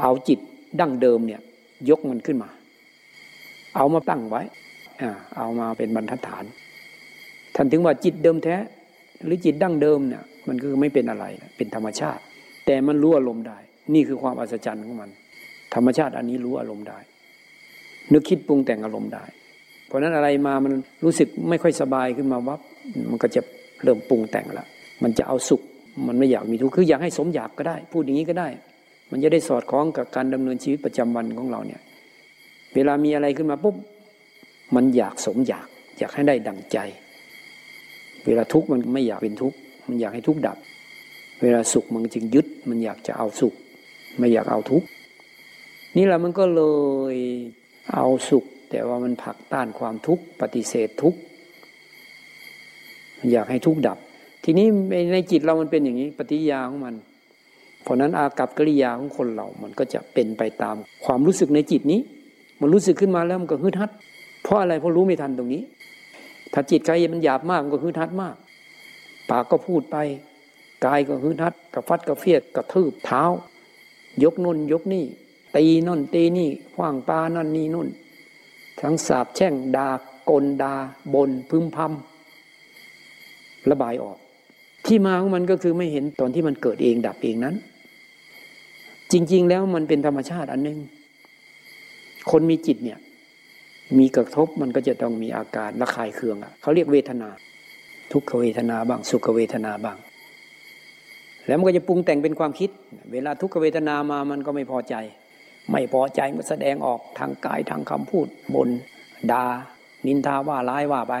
[0.00, 0.38] เอาจิต
[0.80, 1.40] ดั้งเดิมเนี่ย
[1.90, 2.50] ยกมันขึ้นมา
[3.76, 4.42] เอามาตั้งไว้
[5.00, 6.44] อ่าเอามาเป็นบรรทัดฐาน
[7.54, 8.56] ท่านถึงว่าจิตเดิมแท้
[9.24, 11.24] หรือจิตดั้งเดิมเนี่ยมันคือไม่เป็นอะไร
[11.56, 12.22] เป็นธรรมชาติ
[12.66, 13.58] แต่มันรู้อารมณ์ได้
[13.94, 15.10] นี่คือความอัศจรรย์ของมัน
[15.74, 16.98] ธรรมชาติอันนี้รู้อารมณ์ได้
[18.12, 19.24] นึกคิดปรุงแต่งอารมณ์ได้
[19.86, 20.72] เพราะนั้นอะไรมามัน
[21.04, 22.60] รู้สึกไม่ค่อยสบายขึ้นมาวับ
[23.10, 23.40] มันก็จะ
[23.82, 24.66] เริ่มปรุงแต่งละ
[25.02, 25.62] มันจะเอาสุข
[26.06, 28.48] มันไม่อยากมีทุกข์คืออยากให้สมอยากก็ได้ พูดอย่างนี้ก็ได้
[29.10, 31.80] มันจะได้สอดคล้องกับการดำเนินชีวิตประจำวันของเราเนี่ย
[32.74, 33.76] เวลามีอะไรขึ้นมาปุ๊บ
[34.74, 35.66] มันอยากสมอยาก
[35.98, 36.78] อยากให้ได้ดังใจ
[38.26, 39.56] เวลาทุกข์มันไม่อยากเป็นทุกข์
[39.88, 40.58] มันอยากให้ทุกข์ดับ
[41.42, 43.54] เวลาสุขมันจึงยึดมันอยากจะเอาสุข
[44.18, 44.86] ไม่อยากเอาทุกข์
[45.96, 46.62] นี่แหละมันก็เล
[47.14, 47.16] ย
[47.94, 51.18] เอาสุข แต่ว่ามันผลักต้านความทุกข์ปฏิเสธทุกข์
[53.18, 53.98] มันอยากให้ทุกข์ดับ
[54.44, 54.66] ทีนี้
[55.12, 56.94] ในจิตเรามันเป็นอย่างนี้ ปฏิยาของมัน
[57.82, 62.00] เพราะนั้นอากับกิริยาของคนเรา มันก็จะเป็นไปตามความรู้สึกในจิตนี้
[62.60, 63.90] มันรู้สึกขึ้นมาแล้วมันก็ฮึดฮัด
[64.42, 65.62] เพราะอะไรเพราะรู้ไม่ทันตรงนี้
[66.52, 68.34] ถ้าจิตใครมันหยาบมากมันก็ฮึดฮัดมาก
[69.30, 69.96] ปากก็พูดไป
[70.84, 73.22] กายก็ฮึดฮัดกระฟัดกระเฟียดกระทืบเท้า
[74.22, 75.04] ยกนุ่นยกนี่
[75.56, 77.88] ตีน่นตีนี่ขว้างปลานั่นนี่นุ่น
[78.80, 79.88] ทั้งสาบแช่งดา
[80.30, 80.74] กลดา
[81.14, 84.18] บนพึมพำระบายออก
[84.86, 87.54] ที่มาของมันก็คือไม่เห็นตอนที่มันเกิดเองดับเองนั้น
[89.12, 90.78] จริง ๆ แล้วมันเป็นธรรมชาติอันหนึง
[92.30, 92.98] คนมีจิตเนี่ย
[93.98, 97.28] มีกระทบมันก็จะต้องมีอาการระคายเคืองอะเขาเรียกเวทนา
[98.12, 99.98] ทุกขเวทนาบ้าง สุขเวทนาบ้าง
[101.46, 102.70] แล้วมันก็จะปรุงแต่งเป็นความคิด
[103.12, 104.94] เวลาทุกขเวทนามามันก็ไม่พอใจ
[105.70, 108.68] ไม่พอใจมันแสดงออกทางกายทางคำพูดบน
[109.32, 109.44] ดา
[110.06, 111.14] นินทาว่าร้ายว่าไป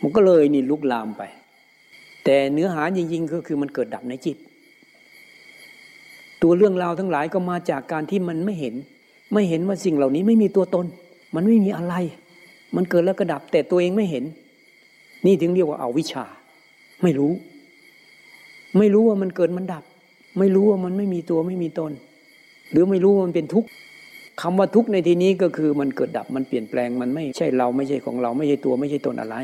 [0.00, 1.22] มันก็เลยนี่ลุกลามไป
[2.24, 4.36] แต่เนื้อหาจริงๆก็คือมันเกิดดับในจิต
[6.42, 8.74] ตัวเรื่องราวทั้งหลายก็มาจากการที่มันไม่เห็น
[9.32, 10.86] ไม่เห็นว่าสิ่งเหล่านี้ไม่มีตัวตน
[11.34, 11.94] มันไม่มีอะไร
[12.76, 14.24] มันเกิดแล้วก็ดับแต่ตัวเองไม่เห็น
[15.26, 16.24] นี่ถึงเรียกว่าเอาวิชา
[17.02, 17.32] ไม่รู้
[18.78, 19.84] ไม่รู้ว่ามันเกิดมันดับ
[20.38, 21.92] ไม่รู้ว่ามันไม่มีตัวไม่มีตน
[22.70, 23.68] หรือไม่รู้ว่ามันเป็นทุกข์
[24.42, 29.36] คำว่าทุกข์ในที่นี้ก็คือมันเกิดดับมันเปลี่ยนแปลงมันไม่ใช่เราไม่ใช่ของเราไม่ใช่ตัวไม่ใช่ตนอะไร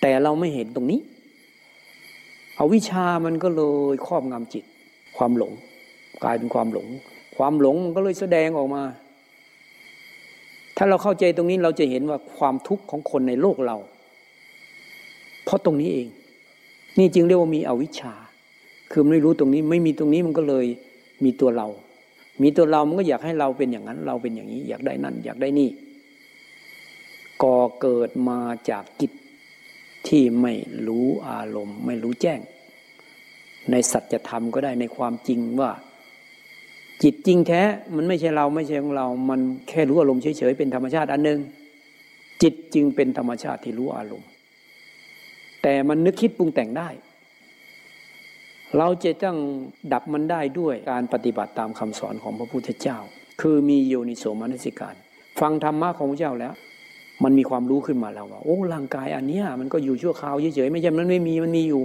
[0.00, 1.00] แต่เราไม่เห็นตรงนี้
[2.56, 4.64] เอาวิชามันก็เลยครอบงำจิต
[5.16, 5.52] ความหลง
[6.24, 6.86] กลายเป็นความหลง
[7.36, 8.82] ความหลงมันก็เลยแสดงออกมา
[10.76, 13.76] ถ้าเราเข้าใจตรงนี้เราจะเห็นว่าความทุกข์ของคนในโลกเรา
[15.44, 16.08] เพราะตรงนี้เอง
[16.98, 18.14] นี่จึงเรียกว่ามีอวิชชา
[18.92, 20.66] คือไม่รู้ตรงนี้ไม่มีตรงนี้มันก็เลย
[21.24, 21.68] มีตัวเรา
[22.42, 25.70] มีตัวเรามันก็อยากให้เราเป็นอย่างนั้น เราเป็นอย่างนี้ อยากได้นั่น อยากได้นี่
[27.42, 28.38] ก่อเกิดมา
[28.70, 29.12] จากจิต
[30.08, 30.52] ที่ไม่
[30.86, 32.40] รู้อารมณ์ ไม่รู้แจ้ง
[33.70, 35.70] ในสัจธรรมก็ได้ในความจริงว่า
[37.02, 37.62] จิตจริงแท้
[37.96, 41.40] มันไม่ใช่เราไม่ใช่ของเรา มันแค่รู้อารมณ์เฉยๆเป็นธรรมชาติอันหนึ่ง
[42.42, 44.28] จิตจึงเป็นธรรมชาติที่รู้อารมณ์
[45.62, 46.88] แต่มันนึกคิดปรุงแต่งได้
[48.78, 49.36] เราจะต้อง
[49.92, 52.98] ดับมันได้ด้วยการปฏิบัติตามคำสอนของพระพุทธเจ้า
[53.40, 54.94] คือมีโยนิโสมนสิการ
[55.40, 56.54] ฟังธรรมะของพระเจ้าแล้ว
[57.24, 61.82] มันมีความรู้ขึ้นมาแล้วว่าโอ้ร่างกายอันเนี้ยมันก็อยู่ชั่วคราวเฉยๆไม่ใช่มันไม่มีมันมีอยู่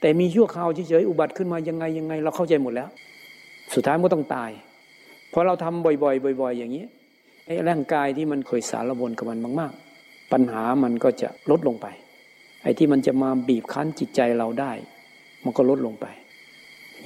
[0.00, 2.88] แต่มีชั่วคราวเฉยๆอุบัติขึ้นมายังไงยังไง เราเข้าใจหมดแล้ว
[3.74, 4.50] สุดท้ายมันก็ต้องตาย
[5.30, 6.84] เพราะเราทำบ่อยๆ บ่อย ๆ อย่างนี้
[7.46, 11.86] ไอ้ร่างกายที่มันเคยสารวนกับมันมาก ๆ ปัญหามันก็จะลดลงไป
[12.62, 14.72] ไอ้ที่มันจะมาบีบคั้นจิตใจเราได้
[15.44, 16.06] มันก็ลดลงไป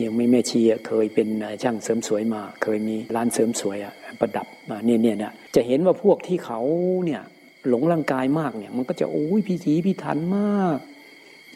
[0.00, 1.28] ย่างไม่แม่ชีเคยเป็น
[1.62, 6.60] ช่างเสริมสวยมา เคยมีร้านเสริมสวยอะประดับมาเนี่ยเนี่ยเนี่ยจะเห็นว่าพวกที่เขา
[7.04, 7.22] เนี่ย
[7.68, 10.78] หลงร่างกายมากเนี่ย มันก็จะโอ้ยพิถีพิถันมาก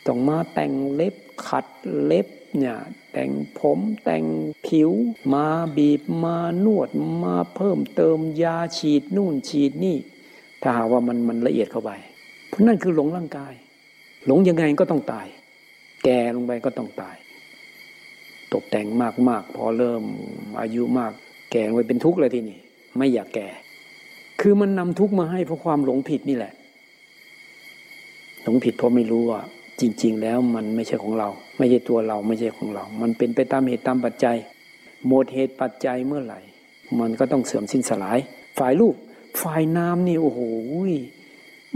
[0.07, 1.15] ต้องมาแต่งเล็บ
[1.47, 1.67] ขัด
[2.05, 2.27] เล็บ
[2.59, 2.77] เนี่ย
[3.13, 4.25] แต่งผมแต่ง
[4.67, 4.91] ผิว
[5.33, 6.89] มาบีบมานวด
[7.25, 9.97] มาเพิ่มเติมยาฉีดนู่นฉีดนี่
[10.63, 11.91] ถ้าหากว่ามันมันละเอียดเข้าไป
[12.49, 13.53] เพราะนั่นคือหลงร่างกาย
[14.27, 15.27] หลงยังไงก็ต้องตาย
[16.05, 17.17] แก่ลงไปก็ต้องตาย
[18.53, 18.87] ตกแต่ง
[19.29, 20.03] มากๆ พอเริ่ม
[20.61, 21.13] อายุมาก
[21.53, 22.59] แก่ลงไปเป็นทุกข์เลยทีนี้
[22.97, 23.49] ไม่อยากแก่
[24.41, 26.53] คือมันนำทุกข์มาให้เพราะความหลงผิดนี่แหละ
[28.43, 29.41] หลงผิดเพราะไม่รู้ว่า
[29.81, 34.37] จริง ๆ แล้วมันไม่ใช่ของเรา ไม่ใช่ตัวเราไม่ใช่ของเรา มันเป็นไปตามเหตุตามปัจจัย
[35.07, 36.41] หมดเหตุปัจจัยเมื่อไหร่
[37.01, 38.19] มันก็ต้องเสื่อมสิ้นสลาย
[38.59, 38.95] ฝ่ายรูป
[39.43, 40.41] ฝ่ายน้ำนี่โอ้โห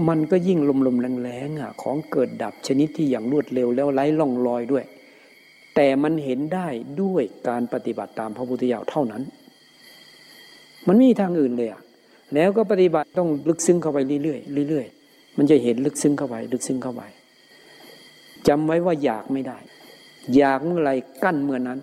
[0.09, 4.85] มันก็ยิ่งลมๆแรงๆอะของเกิดดับชนิดที่อย่างรวดเร็วแล้วไร้ล่องรอยด้วย
[5.75, 6.69] แต่มันเห็นได้
[7.03, 9.23] ด้วยการปฏิบัติตามพระพุทธเจ้าเท่านั้น
[10.87, 11.83] มันไม่มีทางอื่นเลยอะ
[12.35, 17.03] แล้วก็ปฏิบัติต้องลึกซึ้งเข้าไปเรื่อยๆเรื่อยๆมันจะเห็นลึกซึ้งเข้าไป ลึกซึ้งเข้าไป
[18.49, 19.59] จำไว้ว่าอยากไม่ได้
[20.37, 20.91] อยากเมื่อไร
[21.23, 21.79] กั้นเมื่อนั้น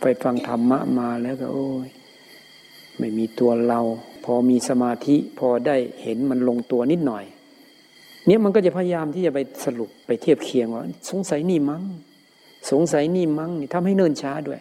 [0.00, 1.88] ไปฟังธรรมะมาแล้วก็โอ้ย
[2.98, 3.80] ไม่มีตัวเรา
[4.32, 7.24] อมีสมาธิพอได้เห็นมันลงตัวนิดหน่อย
[8.26, 11.82] เนี่ยมันก็จะพยายามที่จะไปสรุปไปเทียบเคียงว่า สงสัยนี่มั้ง
[12.70, 14.60] สงสัยนี่มั้งนี่ทำให้เนิ่นช้าด้วย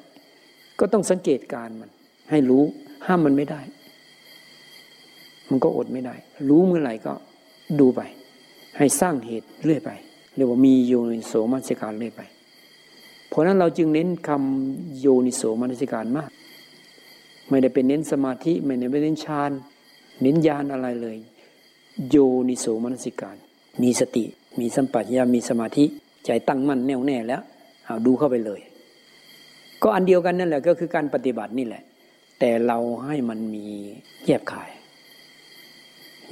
[0.79, 1.89] ก็ต้องสังเกตการมัน
[2.29, 2.63] ให้รู้
[3.05, 3.61] ห้ามมันไม่ได้
[5.49, 6.15] มันก็อดไม่ได้
[6.49, 7.13] รู้เมื่อไหร่ก็
[7.79, 8.01] ดูไป
[8.77, 9.91] ให้สร้างเหตุเรื่อยไป
[10.35, 12.21] เรียกว่ามีโยนิโสมนสิการเรื่อยไป
[13.29, 16.31] เพราะนั้นเราจึงเน้นคำโยนิโสมนสิการมาก
[17.49, 19.51] ไม่ได้เป็นเน้นสมาธิ ไม่ได้เป็นเน้นฌาน
[20.21, 21.17] เน้นญาณอะไรเลย
[22.09, 22.15] โย
[22.49, 23.37] นิโสมนสิการ
[23.81, 24.23] มีสติ
[24.59, 25.85] มีสัมปชัญญะมีสมาธิ
[26.25, 27.41] ใจตั้งมั่นแน่วแน่แล้ว
[27.85, 28.61] เอาดูเข้าไปเลย
[29.81, 31.83] ก็อันเดียวกันนั่นแหละก็คือการปฏิบัตินี่แหละ
[32.39, 33.65] แต่เราให้มันมี
[34.25, 34.71] แยบขาย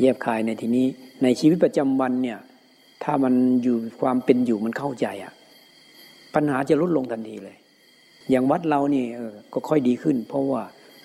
[0.01, 0.87] แยบคายในที่นี้
[1.23, 2.39] ในชีวิตประจำวันเนี่ย
[3.03, 5.33] ถ้ามันอยู่ความเป็นอยู่มันเข้าใจอะ
[6.35, 7.57] ปัญหาจะลดลงทันทีเลย
[8.29, 9.05] อย่างวัดเรานี่
[9.53, 10.61] ก็ค่อยดีขึ้น เพราะว่า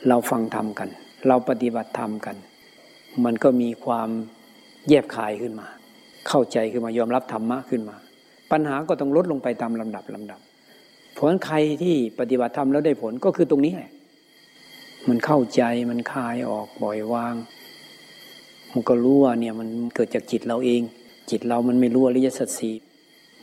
[0.08, 0.88] เราฟังธรรมกัน
[1.28, 2.36] เราปฏิบัติธรรมกัน
[3.24, 4.08] มันก็มีความ
[4.88, 5.66] แยบคายขึ้นมา
[6.28, 7.96] เข้าใจขึ้นมายอมรับธรรมะขึ้นมา
[8.50, 10.40] ปัญหาก็ต้องลดลงไปตามลำดับลำดับ
[11.18, 13.90] ผลใครที่ปฏิบัติธรรมแล้วได้ผลก็คือตรงนี้แหละ
[15.08, 17.34] มันเข้าใจมันคลายออกปล่อยวาง
[18.72, 20.82] มันก็รู้ว่าเนี่ยมันเกิดจากจิตเราเอง
[21.30, 22.70] จิตเรามันไม่รู้อริยสัจสี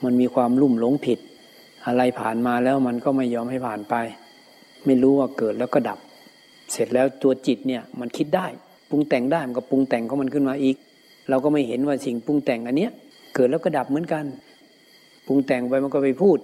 [0.03, 1.19] มันมีความลุ่มหลงผิด
[1.87, 3.95] อะไรผ่านมาแล้วมันก็ไม่ยอมให้ผ่านไป
[4.85, 5.99] ไม่รู้ว่าเกิดแล้วก็ดับ
[6.71, 8.47] เสร็จแล้วตัวจิตเนี่ยมันคิดได้
[8.89, 10.75] ปรุงแต่งได้มันก็ปรุงแต่งของมันขึ้นมาอีก
[11.29, 12.91] เราก็ไม่เห็นว่าสิ่งปรุงแต่งอันเนี้ย
[13.33, 14.25] เกิดแล้วก็ดับเหมือนกัน
[15.27, 16.37] ปรุงแต่งไปมันก็ไปพูด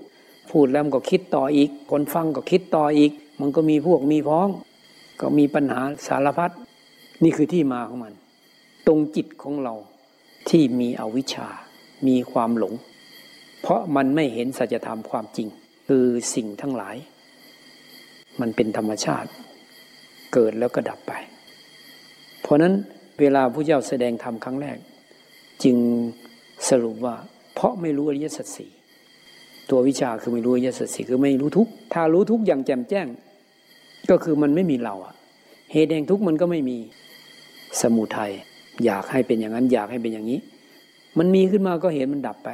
[0.52, 4.50] พูดแล้วมันก็คิดต่ออีก คนฟังก็คิดต่ออีก มันก็มีพวกมีพ้อง
[5.22, 6.52] ก็มีปัญหาสารพัด
[7.24, 8.14] นี่คือที่มาของมัน
[8.88, 9.76] ตรงจิตของเรา
[10.50, 11.48] ที่มีอวิชชา
[12.08, 12.74] มีความหลง
[13.62, 15.48] เพราะมันไม่เห็นสัจธรรมความจริง
[15.88, 16.06] คือ
[16.36, 16.96] สิ่งทั้งหลาย
[18.40, 19.30] มันเป็นธรรมชาติ
[20.34, 21.14] เกิดแล้วก็ดับไป
[22.42, 22.74] เพราะนั้น
[23.20, 24.78] เวลาพระเจ้าแสดงธรรมครั้งแรก
[25.64, 25.78] จึง
[26.70, 27.16] สรุปว่า
[27.54, 28.72] เพราะไม่รู้อริยสัจสี่
[29.70, 33.08] ตัววิชาคือไม่รู้อริยสัจสี่คือไม่รู้ทุกถ้ารู้ทุกอย่างแจ่มแจ้ง
[34.10, 35.14] ก็คือมันไม่มีเราอะ
[35.72, 36.78] เหตุแห่งทุกมันก็ไม่มี
[37.82, 38.32] สมุทัย
[38.86, 40.40] อยากให้เป็นอย่างนั้น อยากให้เป็นอย่างนี้
[41.18, 42.50] มันมีขึ้นมาก็เห็นมันดับไป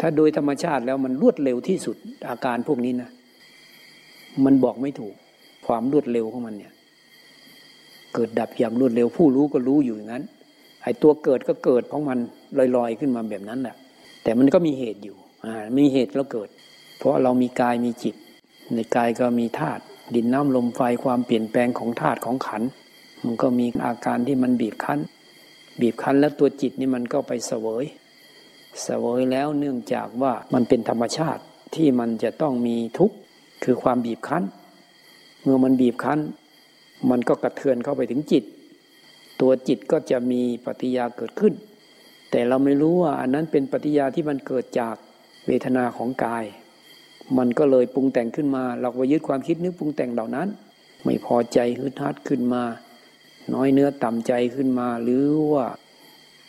[0.00, 1.96] ถ้าโดยธรรมชาติแล้วมันรวดเร็วที่สุด
[2.28, 3.10] อาการพวกนี้นะ
[4.44, 5.14] มันบอกไม่ถูก
[5.66, 6.72] ความรวดเร็วของมันเนี่ย
[8.14, 10.24] เกิดดับอย่างรวดเร็ว ผู้รู้ก็รู้อยู่อย่างนั้น
[10.82, 12.18] ไอ้ตัวเกิดก็เกิดของมัน
[12.76, 13.76] ลอยๆขึ้นมาแบบนั้นแหละ
[14.22, 16.48] แต่มันก็มีเหตุอยู่อ่ามีเหตุแล้วเกิด
[16.98, 18.14] เพราะเรามีกายมีจิต
[18.74, 19.82] ในกายก็มีธาตุ
[20.14, 22.62] ดินน้ำลมไฟความเปลี่ยนแปลงของธาตุของขัน
[23.24, 25.00] มันก็มีอาการที่มันบีบคั้น
[25.80, 27.84] บีบคั้นแล้วตัวจิตนี่มันก็ไปเสวย
[28.82, 31.42] เสวยแล้วเนื่องจากว่ามันเป็นธรรมชาติ
[31.74, 33.16] ที่มันจะต้องมีทุกข์
[33.64, 34.42] คือความบีบคั้น
[35.42, 36.20] เมื่อมันบีบคั้น
[37.10, 38.44] มันก็กระเทือนเข้าไปถึงจิต
[39.40, 41.54] ตัวจิตก็จะมีปฏิยาเกิดขึ้น
[42.30, 44.94] แต่เราไม่รู้ว่าอันนั้นเป็นปฏิยาที่มันเกิดจาก
[45.46, 46.44] เวทนาของกาย
[47.38, 50.48] มันก็เลยปรุงแต่งขึ้นมา เราไปยึดความคิดนึกปรุงแต่งเหล่านั้น
[51.04, 52.62] ไม่พอใจฮึดฮัดขึ้นมา
[53.54, 55.64] น้อยเนื้อต่ำใจขึ้นมา หรือว่า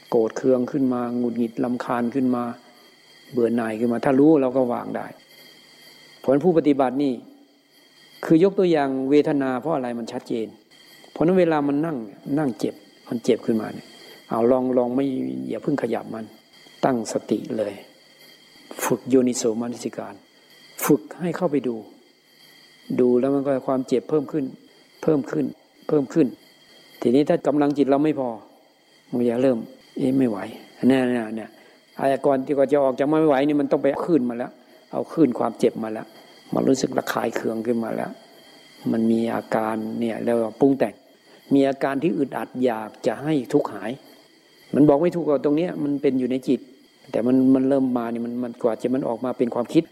[0.10, 2.44] โกรธเคืองขึ้นมาหงุดหงิดลำคาญขึ้นมา
[3.32, 5.08] เบื่อหน่ายขึ้นมา ถ้ารู้เราก็วางได้
[6.24, 7.14] ผลผู้ปฏิบัตินี่
[8.26, 10.48] คือยกตัวอย่างเวทนาเพราะอะไรมันชัดเจน
[11.12, 11.98] เพราะนั้นเวลามันนั่ง
[12.40, 12.76] นั่งเจ็บ
[13.10, 13.88] มันเจ็บขึ้นมาเนี่ย
[14.30, 15.06] เอาลองลองไม่
[15.50, 16.26] อย่าเพิ่งขยับมัน
[16.86, 17.74] ตั้งสติเลย
[18.84, 20.16] ฝึกโยนิโสมนสิการ
[20.86, 21.76] ฝึกให้เข้าไปดู
[23.00, 24.46] ดูแล้วมันก็ความเจ็บเพิ่มขึ้น
[25.02, 25.46] เพิ่มขึ้น
[25.88, 26.28] เพิ่มขึ้น
[27.02, 28.30] ทีนี้ถ้ากำลังจิตเราไม่พอ
[29.16, 29.58] มันจะเริ่ม
[29.98, 30.38] เอ๊ะไม่ไหว
[30.88, 31.50] เนี่ยเนี่ยเนี่ย
[32.00, 34.52] อายกรที่ก็จะออกจากไม่ไหวนี่มันต้องไปขึ้นมาแล้ว
[34.92, 36.08] เอาขึ้นความเจ็บมาแล้ว
[36.54, 38.12] มันรู้สึกระคายเคืองขึ้นมาแล้ว
[38.92, 40.94] มันมีอาการเนี่ยแล้วปรุงแต่ง
[41.54, 43.92] มีอาการที่อึดอัดอยากจะให้ทุกข์หาย
[44.76, 46.60] มันบอกไม่ถูกกับตรงนี้มันเป็นอยู่ในจิต
[47.12, 49.84] แต่มันมันเริ่มมาเนี่ยมันมันกว่าจะมันออกมาเป็นความคิด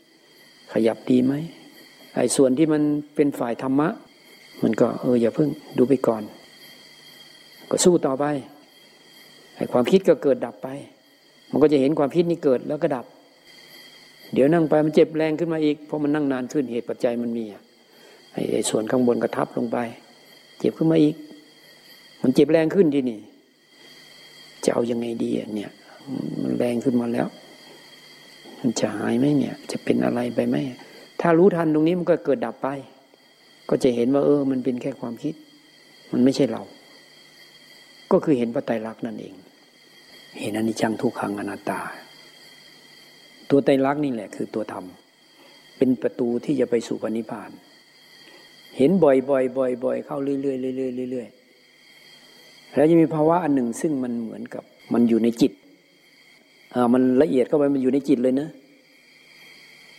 [0.74, 1.34] ขยับดีไหม
[2.15, 2.82] ไอ้ส่วนที่มัน
[3.15, 3.88] เป็นฝ่ายธรรมะ
[4.63, 6.24] มันก็เอออย่าเพิ่งดูไปก่อน
[7.69, 8.26] ก็สู้ต่อไป
[9.56, 10.67] ไอ้ความคิดก็เกิดดับไป
[11.52, 13.06] มันก็จะเห็นความคิดนี้เกิดแล้วก็ดับ
[14.34, 17.46] เดี๋ยวนั่งไปมันเจ็บแรงขึ้นมาอีกเพราะมันนั่งนานขึ้นเหตุปัจจัยมันมี
[18.34, 19.78] ไอ้ส่วนข้างบนกระทับลงไป
[20.60, 21.15] เจ็บขึ้นมาอีก
[22.22, 23.20] มันเจ็บแรงขึ้นที่นี่
[24.63, 25.72] จะเอายังไงดีเนี่ย
[26.42, 27.28] มันแรงขึ้นมาแล้ว
[28.60, 30.56] มันจะหายไหมเนี่ย จะเป็นอะไรไปไหม
[31.22, 32.68] ถ้ารู้ทันตรงนี้มันก็เกิดดับไป
[33.70, 35.36] ก็จะเห็นว่า เออ มันเป็นแค่ความคิด
[36.12, 36.62] มันไม่ใช่เรา
[38.12, 39.34] ก็คือเห็นพระไตรลักษณ์นั่นเอง
[40.42, 41.80] เห็นอนิจจังทุกขังอนัตตา
[43.50, 44.86] ตัวไตรลักษณ์นี่แหละ คือตัวธรรม
[45.78, 47.52] เป็นประตูที่จะไปสู่ปณิพพาน
[48.78, 50.58] เห็นบ่อยๆบ่อยๆเข้าเรื่อยๆเรื่อย
[51.12, 51.28] เรื่อย
[52.76, 55.52] แล้วจะมีภาวะอันหนึ่งซึ่งมันเหมือนกับ มันอยู่ในจิต
[56.74, 58.50] อ่ามันละเอียดเข้าไปมันอยู่ในจิตเลยนะ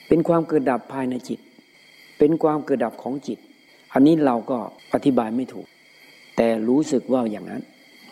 [0.08, 1.40] เป็นความเกิดดับภายในจิต
[2.18, 3.38] เป็นความเกิดดับของจิต
[3.92, 4.58] อันนี้เราก็
[4.94, 5.66] อธิบายไม่ถูก
[6.36, 7.62] แต่รู้สึกว่าอย่างนั้น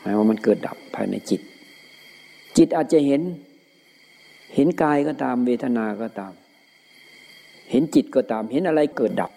[0.00, 1.40] หมายว่ามันเกิดดับภายในจิต
[2.56, 3.20] จิตอาจจะเห็น
[4.54, 6.32] เห็นกายก็ตามเวทนาก็ตาม
[7.70, 9.30] เห็นจิตก็ตาม เห็นอะไรเกิดดับ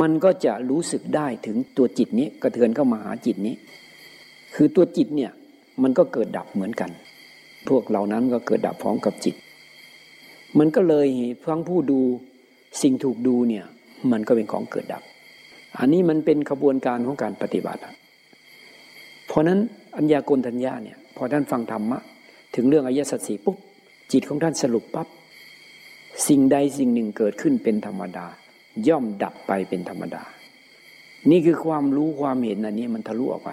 [0.00, 3.54] มันก็จะรู้สึกได้ถึงตัวจิตนี้กระเทือนเข้ามาหาจิตนี้
[4.54, 5.32] คือตัวจิตเนี่ย
[5.82, 6.90] มันก็เกิดดับเหมือนกัน
[7.68, 9.34] พวกเหล่านั้นก็เกิดดับพร้อมกับจิต
[10.58, 11.08] มันก็เลย
[11.46, 12.00] ฟังผู้ดู
[12.82, 13.64] สิ่งถูกดูเนี่ย
[14.12, 15.02] มันก็เป็นของเกิดดับ
[15.78, 17.80] อันนี้มันเป็นขบวนการของการปฏิบัติ
[19.26, 19.58] เพราะนั้น
[19.96, 21.98] อัญญากลทัญญาเนี่ยพอท่านฟังธรรมะ
[22.54, 23.56] ถึงเรื่องอริยสัจสี่ปุ๊บ
[24.12, 25.08] จิตของท่านสรุปปับ๊บ
[26.28, 28.26] สิ่งใดสิ่งหนึ่งเกิดขึ้นเป็นธรรมดา
[28.88, 30.22] ย่อมดับไปเป็นธรรมดา
[31.30, 33.50] นี่คือความรู้ความเห็นอันนี้มันทะลุออกไป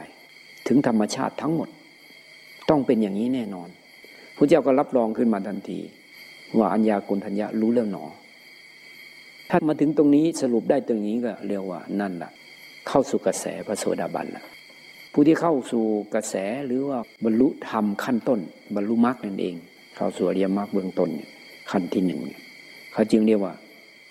[0.68, 1.70] ถึงธรรมชาติทั้งหมด
[2.70, 3.70] ต้องเป็นอย่างนี้แน่นอน
[4.38, 5.80] พระเจ้าก็รับรองขึ้นมาทันที
[6.58, 8.06] ว่าอัญญากุลทัญญารู้เรื่องหนอ
[9.50, 12.32] ถ้ามาถึงตรงนี้สรุปได้ตรงนี้ก็เรียกว่านั่นแหละ
[12.88, 14.44] เข้าสู่กระแสพระโสดาบันละ
[15.14, 16.36] ผู้ที่เข้าสู่กระแส
[16.66, 18.40] หรือว่าบรรลุธรรมขั้นต้น
[18.76, 19.56] บรรลุมรรคนั่นเอง
[20.02, 21.10] เข้าสู่อริยมรรคเบื้องต้น
[21.72, 22.22] ขั้นที่หนึ่ง
[22.94, 23.54] เขาจึงเรียกว่า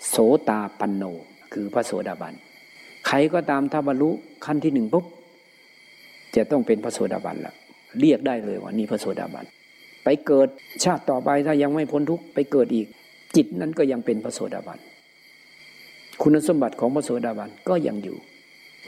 [0.08, 0.16] โส
[0.48, 1.04] ตาปันโน
[1.52, 2.34] คือพระโสดาบัน
[3.06, 4.10] ใครก็ตามถ้าบรรลุ
[4.46, 5.04] ขั้นที่หนึ่งปุ๊บ
[6.36, 7.54] จะต้องเป็นพระโสดาบันละ
[8.00, 9.44] เรียกได้เลยว่านี่พระโสดาบัน
[10.04, 10.48] ไปเกิด
[10.84, 12.86] ชาติต่อไปถ้ายังไม่พ้นทุกข์ไปเกิดอีก
[13.36, 14.78] จิตนั้นก็ยังเป็นพระโสดาบัน
[16.22, 18.16] คุณสมบัติของพระโสดาบันก็ยังอยู่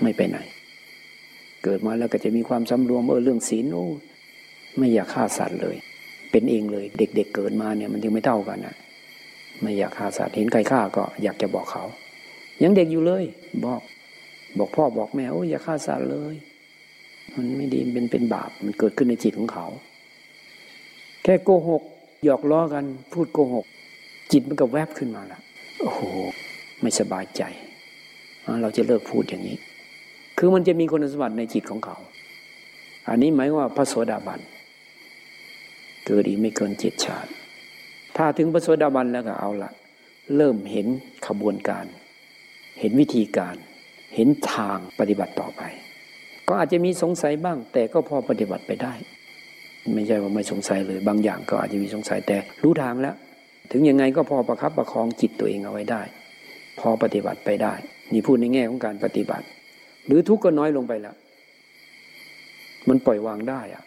[0.02, 0.38] ไม่ไปไหน
[1.64, 3.86] เกิดมาแล้วก็จะมีความสำรวมเออเรื่องศีลโอ้
[4.76, 5.78] ไม่อยากฆ่าสัตว์เลย
[6.33, 8.77] เป็นเองเลย เด็กๆเเกิดมาเนี่ยมันยังไม่เท่ากันนะ
[9.61, 11.85] ไม่อยากฆ่าสัตว์เห็นใครฆ่าก็อยากจะบอกเขา
[12.62, 13.25] ยังเด็กอยู่เลย
[13.64, 13.81] บอก
[14.59, 16.35] บอกพ่อบอกแม่โอ้อย่าฆ่าสัตว์เลย
[17.35, 19.66] มันไม่ดีเป็นเป็นบาปมันเกิดขึ้นในจิตของเขา
[21.23, 21.83] แค่โกหก
[22.25, 23.66] หยอกล้อกัน พูดโกหก
[24.33, 25.40] จิตมันก็แวบขึ้นมาละ
[25.81, 26.01] โอ้โห
[26.81, 27.42] ไม่สบายใจ
[28.62, 29.57] เราจะเลิกพูดอย่างนี้
[30.38, 31.97] คือมันจะมีคุณสมบัติในจิตของเขา
[33.09, 34.40] อันนี้หมายว่าพระโสดาบัน
[36.06, 37.30] เกิดอีกไม่เกินเจ็ดชาติ
[38.16, 39.70] ถ้าถึงพระโสดาบันแล้วก็เอาละ
[40.36, 40.86] เริ่มเห็น
[41.26, 41.84] ขบวนการ
[42.80, 43.56] เห็นวิธีการ
[44.14, 45.62] เห็นทางปฏิบัติต่อไป
[46.48, 48.94] ก็อาจจะมีสงสัยบ้าง แต่ก็พอปฏิบัติไปได้
[49.94, 53.16] ไม่ใช่ว่าไม่สงสัยเลย บางอย่างก็อาจจะมีสงสัยแต่รู้ทางแล้ว
[53.70, 56.02] ถึงยังไงก็พอประคับประคองจิตตัวเองเอาไว้ได้
[56.80, 57.74] พอปฏิบัติไปได้
[58.12, 59.46] นี่พูดในแง่ของการปฏิบัติ
[60.06, 61.16] หรือทุกข์ก็น้อยลงไปแล้ว
[62.88, 63.82] มันปล่อยวางได้อะ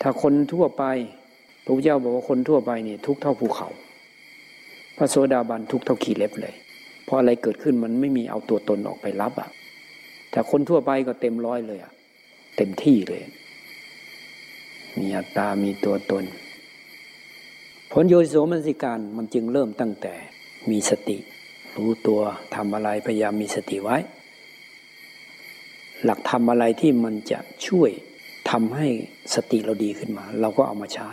[0.00, 0.84] ถ้าคนทั่วไป
[1.64, 3.68] พระพุทธเจ้าบอกว่าคนทั่วไปนี่ทุกเท่าภูเขา
[4.96, 6.54] พระโสดาบันทุกเท่าขีเล็บเลย
[7.04, 9.50] เพราะอะไรเกิดขึ้นมันไม่มีเอาตัวตนออกไปรับอะ
[10.30, 11.92] แต่คนทั่วไปก็เต็มร้อยเลยอะ
[12.56, 13.22] เต็มที่เลย
[14.98, 16.24] มีอัตตา มีตัวตน
[17.92, 20.14] ผลโยโสมนสิการมันจึงเริ่มตั้งแต่
[20.70, 21.18] มีสติ
[21.76, 22.20] รู้ตัว
[22.54, 23.96] ทำอะไรพยายามมีสติไว้
[26.04, 27.90] หลักทำอะไรที่มันจะช่วย
[28.50, 28.86] ทำให้
[29.34, 31.10] สติเราดีขึ้นมา เราก็เอามาใช้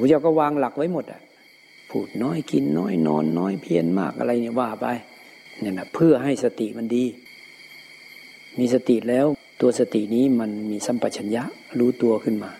[0.00, 1.22] พระเจ้าก็วางหลักไว้หมดอะ
[1.90, 4.86] พูดน้อยกินน้อยนอนน้อยเพียรมากอะไรเนี่ยว่าไป
[5.60, 7.04] เนี่ยนะเพื่อให้สติมันดี
[8.58, 9.26] มีสติแล้ว
[9.60, 11.42] ตัวสตินี้มันมีสัมปชัญญะ
[11.78, 12.50] รู้ตัวขึ้นมา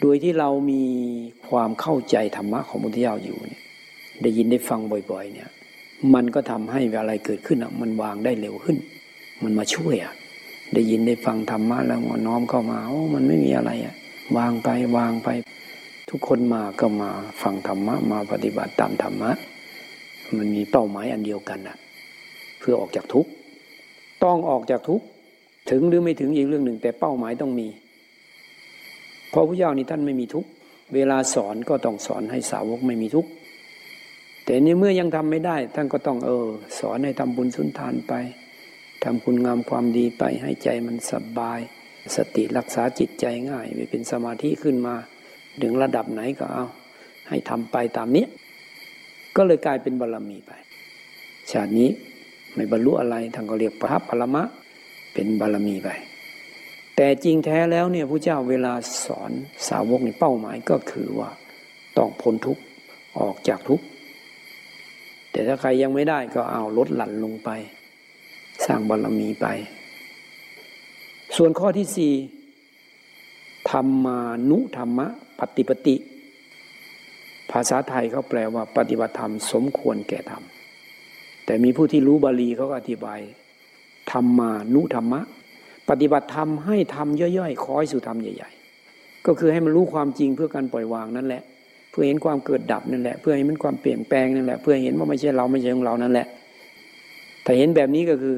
[0.00, 0.82] โดยที่เรามี
[1.48, 3.62] ความเข้าใจธรรมะของพุทธเจ้าอยู่เนี่ย
[4.22, 5.50] ได้ยินได้ฟังบ่อย ๆ เนี่ย
[6.14, 8.76] มันก็ทำให้อะไรเกิดขึ้นอะมันวางได้เร็วขึ้น
[9.42, 10.14] มันมาช่วยอะ
[10.74, 13.94] ได้ยินได้ฟังธรรมะแล้วน้อมเข้ามาโอ้มันไม่มีอะไรอะ
[14.36, 15.28] วางไปวางไป
[16.10, 17.10] ทุกคนมาก็มา
[17.42, 19.30] ฟังธรรมะมาปฏิบัติตามธรรมะ
[20.36, 21.76] มันมีเป้าหมายอันเดียวกันอะ
[22.58, 23.30] เพื่อออกจากทุกข์
[24.24, 25.04] ต้องออกจากทุกข์
[25.70, 27.68] ถึงหรือไม่ถึงอีกเรื่องหนึ่ง แต่เป้าหมายต้องมี
[29.30, 30.48] เพราะพระเจ้านี่ท่านไม่มีทุกข์
[30.94, 33.30] เวลาสอนก็ต้องสอนให้สาวกไม่มีทุกข์
[34.44, 36.46] แต่ในเมื่อยังทำไม่ได้ ท่านก็ต้องเออ
[36.78, 38.12] สอนให้ทำบุญสุนทานไป
[39.06, 41.60] ทำคุณงามความดีไปให้ใจมันสบาย
[42.16, 44.94] สติรักษาจิตใจง่ายไปเป็นสมาธิขึ้นมา
[45.62, 46.66] ถึงระดับไหนก็เอา
[47.28, 48.26] ให้ทำไปตามนี้
[49.36, 50.52] ก็เลยกลายเป็นบารรมีไป
[51.50, 51.90] ชาตินี้
[52.54, 54.42] ไม่บรรลุอะไรท่างก็เรียกพระปรมะ
[55.14, 55.88] เป็นบารรมีไป
[56.96, 58.72] แต่จริงแท้แล้วเนี่ยพระเจ้าเวลา
[59.06, 59.30] สอน
[59.68, 61.30] สาวกในเป้าหมายก็คือว่า
[61.98, 62.62] ต้องพ้นทุกข์
[63.18, 63.84] ออกจากทุกข์
[65.30, 67.50] แต่ถ้าใครยังไม่ได้ก็เอาลดหลั่นลงไป
[68.66, 69.46] สร้างบารมีไป
[71.36, 72.12] ส่วนข้อที่สี่
[73.70, 74.18] ธรรมา
[74.50, 75.06] นุธรรมะ
[75.40, 75.96] ปฏิปติ
[77.50, 80.42] ภาษาไทยเขาแปลว่าปฏิบัติธรรมสมควรแก่ธรรม
[81.46, 83.20] แต่มีผู้ที่รู้บาลีเขาก็อธิบาย
[84.12, 85.20] ธรรมานุธรรมะ
[85.90, 88.50] ปฏิบัติธรรมให้ทำย่อยๆคอยสู่ธรรมใหญ่
[88.88, 91.42] ๆ ก็คือให้มันรู้ความจริงเพื่อการปล่อยวางนั่นแหละ
[91.90, 96.26] เพื่อเห็นความเกิดดับนั่นแหละ เพื่อให้มันความเปลี่ยนแปลงนั่นแหละ เพื่อเห็นว่าไม่ใช่เราไม่ใช่ของเรานั่นแหละ
[97.42, 98.36] แต่เห็นแบบนี้ก็คือ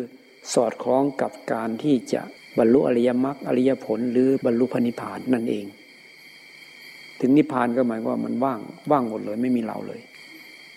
[0.54, 2.22] สอดคล้องกับการที่จะ
[2.58, 5.66] บรรลุอริยมรรคอริยผลหรือบรรลุพระนิพพานนั่นเอง
[7.20, 10.00] ถึงนิพพานก็หมายว่ามันว่างว่างหมดเลยไม่มีเราเลย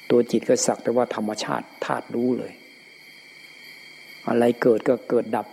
[0.10, 2.54] ตัวจิตก็สักแต่ว่าธรรมชาติธาตุรู้เลย
[4.30, 5.48] อะไรเกิดก็เกิดดับ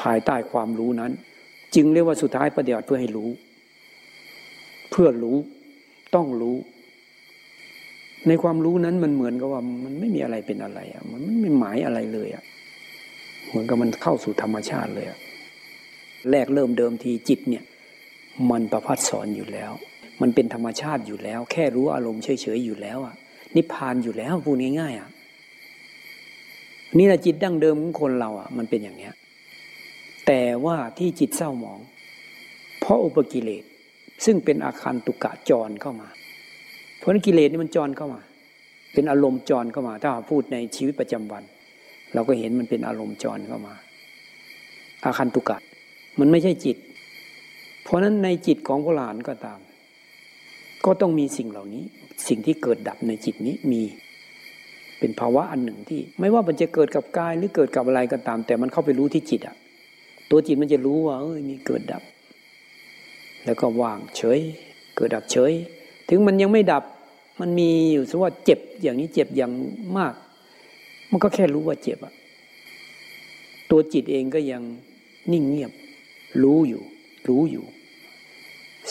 [0.00, 1.12] ภายใต้ความรู้นั้น
[1.74, 3.30] จึงเรียกว่าสุดท้ายปฏิบัติเพื่อให้รู้
[4.90, 5.38] เพื่อรู้
[6.14, 6.56] ต้องรู้
[8.28, 12.44] ในความรู้นั้นมันเหมือนกับว่ามันไม่มีอะไรเป็นอะไรอะมันไม่หมายอะไรเลยอะ
[13.48, 15.06] เหมือนกับมันเข้าสู่ธรรมชาติเลย
[16.30, 17.64] แรกเริ่มเดิมทีจิตเนี่ย
[18.50, 19.72] มันประพัดสอนอยู่แล้ว
[20.20, 23.14] มันเป็นธรรมชาติอยู่แล้ว แค่รู้อารมณ์เฉยๆอยู่แล้วอะ
[23.56, 25.10] นิพพานอยู่แล้วพูดง่ายๆอะ
[26.98, 29.14] นี่แหละจิตดั้งเดิมของคนเราอะ มันเป็นอย่างเนี้ย
[30.26, 31.80] แต่ว่าที่จิตเศร้าหมอง
[32.80, 33.64] เพราะอุปกิเลส
[34.24, 36.08] ซึ่งเป็นอาคารตุกะจรเข้ามา
[36.98, 38.20] เพราะนั้นกิเลสนี่มันจรเข้ามา
[38.92, 41.42] เป็นอารมณ์จรเข้ามา ถ้าพูดในชีวิตประจำวัน
[42.14, 43.74] เราก็เห็นมันเป็นอารมณ์จรเข้ามา
[45.04, 45.58] อาคันตุกะ
[46.20, 46.76] มันไม่ใช่จิต
[47.84, 49.60] เพราะนั้นในจิตของพระหลานก็ตาม
[50.84, 51.84] ก็ต้องมีสิ่งเหล่านี้
[52.28, 53.82] สิ่งที่เกิดดับในจิตนี้มี
[54.98, 59.56] เป็นภาวะอันหนึ่งที่ ไม่ว่ามันจะเกิดกับกายหรือเกิดกับอะไรก็ตาม แต่มันเข้าไปรู้ที่จิตอะ
[60.30, 62.02] ตัวจิตมันจะรู้ว่าเอ้ยมีเกิดดับ
[63.44, 64.40] แล้วก็ว่างเฉย
[64.96, 65.52] เกิดดับเฉย
[66.08, 66.84] ถึงมันยังไม่ดับ
[67.40, 69.52] มันมีอยู่สมว่าเจ็บอย่างนี้เจ็บอย่าง
[69.98, 70.14] มาก
[71.12, 72.14] มันก็แค่รู้ว่าเจ็บอะ
[73.70, 74.62] ตัวจิตเองก็ยัง
[75.32, 75.72] นิ่งเงียบ
[76.42, 76.82] รู้อยู่
[77.28, 77.64] รู้อยู่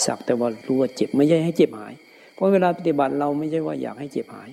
[0.05, 1.93] สักแต่ว่ารู้ว่าเจ็บไม่ใช่ให้เจ็บหาย
[2.33, 4.49] เพราะเวลาปฏิบัติเราไม่ใช่ว่าอยากให้เจ็บหาย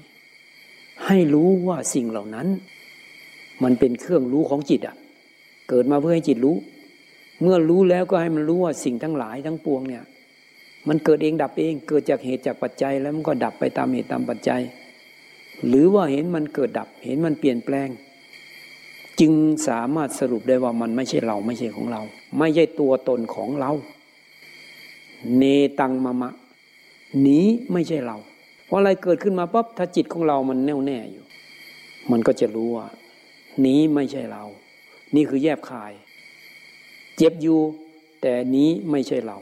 [1.07, 2.47] ให้รู้ว่าสิ่งเหล่านั้น
[3.63, 4.97] มันเป็นเครื่องรู้ของจิตอะ
[5.69, 6.57] เกิดมาเพื่อให้จิตรู้
[7.41, 10.05] เมื่อรู้แล้วก็ให้มันรู้ว่าสิ่งทั้งหลายทั้งปวงเนี่ย
[10.89, 14.61] มันเกิดเองดับเอง เกิดจากเหตุจากปัจจัยแล้วมันก็ดับไปตามเหตุตามปัจจัย
[15.67, 17.89] หรือว่าเห็นมันเกิดดับ เห็นมันเปลี่ยนแปลง
[19.21, 19.33] จึง
[19.69, 22.03] สามารถสรุปได้ว่ามันไม่ใช่เราไม่ใช่ของเรา
[22.39, 23.71] ไม่ใช่ตัวตนของเรา
[25.37, 25.45] เน
[25.81, 26.31] ตังมะมะ
[27.27, 28.17] นี้ไม่ใช่เรา
[28.67, 31.25] เพราะอะไรเกิดขึ้นมาปั๊บถ้าจิตของเรามันแน่วแน่อยู่
[32.11, 32.87] มันก็จะรู้ว่า
[33.65, 34.45] นี้ไม่ใช่เรา
[35.15, 35.93] นี่คือแยบคาย
[37.17, 37.61] เจ็บอยู่
[38.23, 39.39] แต่นี้ไม่ใช่เรา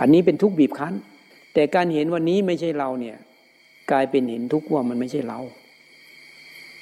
[0.00, 0.94] อันนี้เป็นทุกข์บีบคั้น
[1.54, 3.16] แต่การเห็นวันนี้ไม่ใช่เราเนี่ย
[3.90, 5.40] กลายเป็นเห็นทุกข์ว่ามันไม่ใช่เรา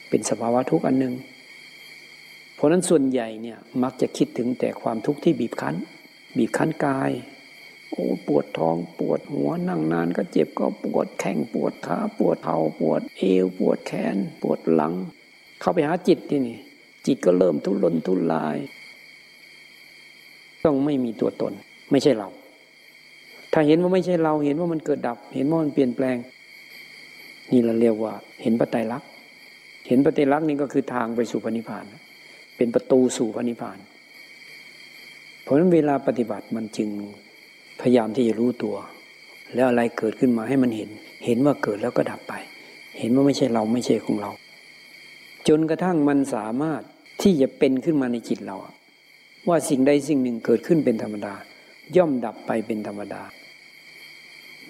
[0.09, 1.15] เป็นสภาวะทุกข์อันหนึ่ง
[2.55, 5.75] เพราะนั้นส่วนใหญ่เนี่ยมักจะคิดถึงแต่ความทุกข์ที่บีบคั้น
[6.37, 7.11] บีบคั้นกาย
[7.91, 14.93] โอ้ปวดท้องปวดหัวนั่งนานก็เจ็บก็ปวดแข้งปวดขาปวดเท้าปวดเอวปวดแขน ปวดหลัง
[15.61, 16.57] เข้าไปหาจิตที่นี่
[17.07, 18.59] จิตก็เริ่มทุรนทุราย
[20.65, 21.53] ต้องไม่มีตัวตน
[21.91, 22.29] ไม่ใช่เรา
[23.53, 26.17] ถ้าเห็นว่าไม่ใช่เราเห็นว่ามันเกิดดับ เห็นว่ามันเปลี่ยนแปลง
[27.53, 29.09] นี่เราเรียกว่า เห็นปไตยลักษณ์
[29.89, 31.85] เห็นปไตยลักษณ์นี่ก็คือทางไปสู่พระนิพพาน
[32.57, 33.79] เป็นประตูสู่พระนิพพาน
[35.43, 36.91] เพราะฉะนั้นเวลาปฏิบัติมันจึง
[37.81, 38.77] พยายามที่จะรู้ตัว
[39.55, 40.91] แล้วอะไรเกิดขึ้นมาให้มันเห็น
[41.25, 42.35] เห็นว่าเกิดแล้วก็ดับไป
[42.99, 44.31] เห็นว่าไม่ใช่เราไม่ใช่ของเรา
[45.49, 46.83] จนกระทั่งมันสามารถ
[47.23, 48.57] ที่จะเป็นขึ้นมาในจิตเรา
[49.49, 51.35] ว่าสิ่งใดสิ่งหนึ่งเกิดขึ้นเป็นธรรมดา
[51.97, 53.23] ย่อมดับไปเป็นธรรมดา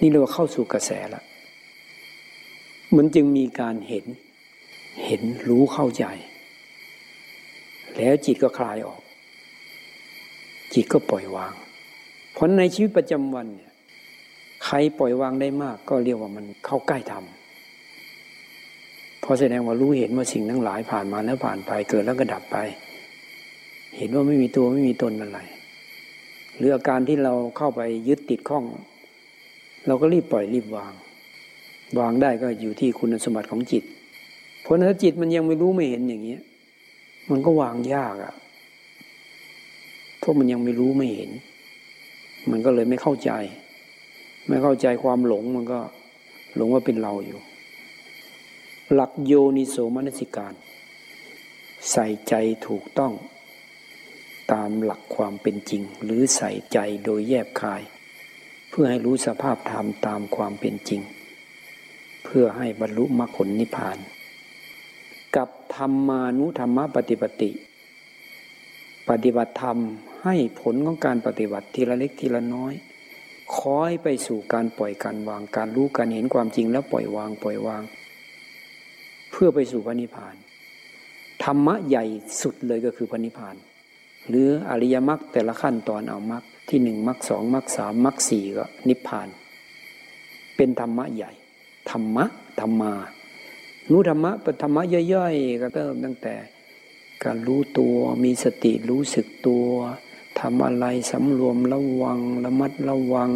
[0.01, 1.25] นี่เรียกว่าเข้าสู่กระแสแล้ว
[2.97, 4.05] มันจึงมีการเห็น
[5.05, 6.05] เห็นรู้เข้าใจ
[7.97, 9.01] แล้วจิตก็คลายออก
[10.75, 11.55] จิตก็ปล่อยวาง
[12.33, 13.73] เพราะในชีวิตประจำวันเนี่ย
[14.65, 17.25] ใครปล่อยวางได้มากก็เรียกว่ามันเข้าใกล้ธรรม
[19.23, 22.57] พอแสดงว่ารู้เห็นว่าสิ่งทั้งหลายผ่านมาแล้วผ่านไปเกิดแล้วก็ดับไป
[23.97, 25.41] เห็นว่าไม่มีตัวไม่มีตนอะไร
[26.57, 28.65] หรืออาการที่เราเข้าไปยึดติดข้อง
[29.87, 30.93] เราก็รีบปล่อยรีบวาง
[31.99, 33.85] วางได้ก็อยู่ที่คุณสมบัติของจิต
[34.63, 36.43] เพราะถ้าจิตมันยังไม่รู้ไม่เห็นอย่างเงี้ย
[37.31, 38.35] มันก็วางยากอะ่ะ
[40.19, 41.31] เพราะมันยังไม่รู้ไม่เห็น
[42.51, 43.31] มันก็เลยไม่เข้าใจ
[44.49, 45.81] ไม่เข้าใจความหลงมันก็
[46.57, 47.41] หลงว่าเป็นเราอยู่
[48.95, 50.55] หลักโยนิโสมนสิการ
[51.93, 52.35] ใส่ใจ
[52.67, 53.13] ถูกต้อง
[54.53, 57.83] ตามหลักความเป็นจริง หรือใส่ใจโดยแยบคาย
[58.71, 61.01] เพื่อให้รู้สภาพธรรมตามความเป็นจริง
[62.39, 63.99] พื่อให้บรรลุมรรคผลนิพพาน
[65.37, 67.51] กับธรรมานุธรรมปฏิปติ
[69.09, 69.79] ปฏิบัติธรรม
[70.25, 72.75] ให้ผลของการปฏิบัติทีละเล็กทีละน้อย
[73.57, 77.83] คอยไปสู่การปล่อยการวางการรู้การเห็นความจริงแล้วปล่อยวางปล่อยวาง
[79.31, 80.35] เพื่อไปสู่พระนิพพาน
[81.45, 82.05] ธรรมะใหญ่
[82.43, 83.57] สุดเลยก็คือพระนิพพาน
[84.29, 89.29] หรืออริยมรรคแต่ละขั้นตอนเอามรรคที่หนึ่งมรรคสองมรรคสามมรรคสี่ก็นิพพาน
[90.57, 91.33] เป็นธรรมะใหญ่
[91.91, 92.25] ธรรมะ
[92.61, 92.93] ธรรมา
[93.91, 94.83] รู้ธรรมะปธรรมะ
[95.15, 96.35] ย่อยๆก็เริ่มตั้งแต่
[97.25, 99.69] การรู้ตัวมีสติรู้สึกตัว
[100.41, 103.31] ทำอะไรสำรวมระวังระมัดระวัง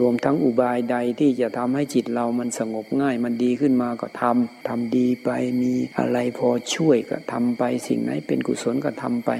[0.00, 5.28] รวมทั้งอุบายใดที่จะทำให้จิตเรามันสงบง่ายมันดีขึ้นมาก็ทำทำดีไป
[5.62, 9.30] มีอะไรพอช่วยก็ทำไปสิ่งไหนเป็นกุศลก็ทำไป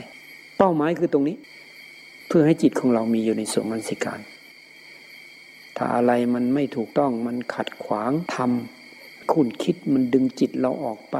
[0.59, 1.37] เป้าหมายคือตรงนี้
[2.29, 4.21] เพื่อให้จิตของเรามีอยู่ในสมรสิการ
[5.77, 11.17] ถ้าอะไรมันไม่ถูกต้องมันขัดขวางทำคุณคิดมันดึงจิตเราออกไป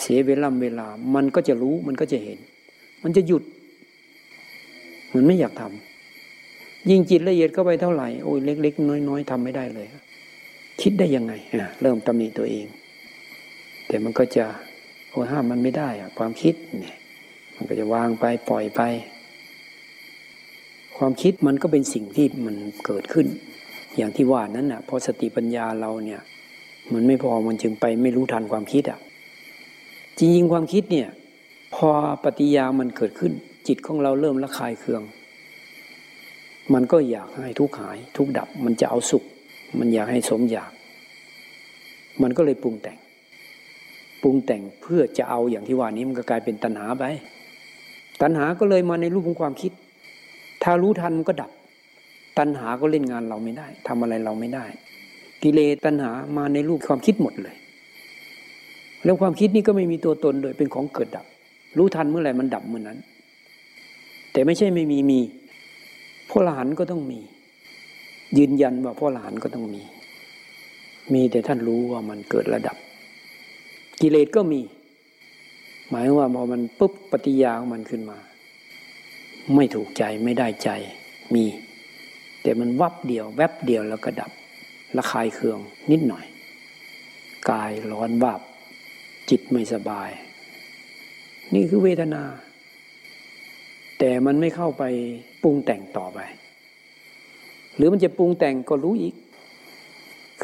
[0.00, 2.38] เสียเวลาเวลา มันก็จะรู้มันก็จะเห็น
[3.02, 3.42] มันจะหยุด
[5.14, 9.88] มันไม่อยากทำยิ่งจิตละเอียดเข้าไปเท่าไหร่โอ้ยเล็ก ๆ น้อย ๆทำไม่ได้เลย
[10.80, 11.32] คิดได้ยังไง
[11.80, 12.66] เริ่มตำหนิตัวเอง
[13.86, 14.44] แต่มันก็จะ
[15.10, 16.96] โอ้ห้ามมันไม่ได้อะความคิดเนี่ย
[17.54, 18.80] มันก็จะวางไปปล่อยไป
[21.04, 23.26] ความคิดมันก็เป็นสิ่งที่มันเกิดขึ้น
[23.96, 26.20] อย่างที่ว่านั้นน่ะพอสติปัญญาเราเนี่ย
[26.92, 28.98] มันไม่พอมันจึงไปไม่รู้ทันความคิดอะ
[30.18, 31.08] จริงๆความคิดเนี่ย
[31.74, 31.88] พอ
[32.24, 33.32] ปฏิยามันเกิดขึ้น
[33.68, 35.02] จิตของเราเริ่มละคายเคือง
[36.72, 39.24] มันก็อยากให้ทุกข์หาย ทุกดับมันจะเอาสุข
[39.78, 40.72] มันอยากให้สมอยาก
[42.22, 42.98] มันก็เลยปรุงแต่ง
[44.22, 47.04] ปรุงแต่งเพื่อจะเอาอย่างที่ว่านี้มันก็กลายเป็นตัณหาไป
[48.22, 49.72] ตัณหาก็เลยมาในรูปของความคิด
[50.62, 51.50] ถ้ารู้ทันมันก็ดับ
[52.38, 54.64] ตัณหาก็เล่นงานเราไม่ได้ทำอะไรเราไม่ได้
[55.42, 57.56] กิเลสตัณหามาในรูปความคิดหมดเลย
[59.04, 61.26] แล้วความคิดนี้ก็ไม่มีตัวตนโดยเป็นของเกิดดับ
[61.78, 62.98] รู้ทันเมื่อไหร่มันดับเมื่อนั้น
[64.32, 65.20] แต่ไม่ใช่ไม่มีมี
[66.30, 67.20] พ่อหลานก็ต้องมี
[68.38, 69.82] ยืนยันว่าพ่อหลานก็ต้องมี
[71.12, 72.76] มีแต่ท่านรู้ว่ามันเกิดระดับ
[74.00, 74.60] กิเลสก็มี
[75.88, 78.18] หมายว่าพอมันปุ๊บปฏิยาของมันขึ้นมา
[79.54, 80.70] ไม่ถูกใจไม่ได้ใจ
[81.34, 81.44] มี
[82.42, 84.30] แต่มันวับเดียว แวบเดียวแล้วก็ดับ
[84.96, 85.58] ระคายเคือง
[85.90, 86.24] นิดหน่อย
[87.50, 88.40] กายร้อนวับ
[89.30, 90.10] จิตไม่สบาย
[91.54, 92.22] นี่คือเวทนา
[93.98, 94.82] แต่มันไม่เข้าไป
[95.42, 96.18] ปรุงแต่งต่อไป
[97.76, 99.14] หรือมันจะปรุงแต่งก็รู้อีก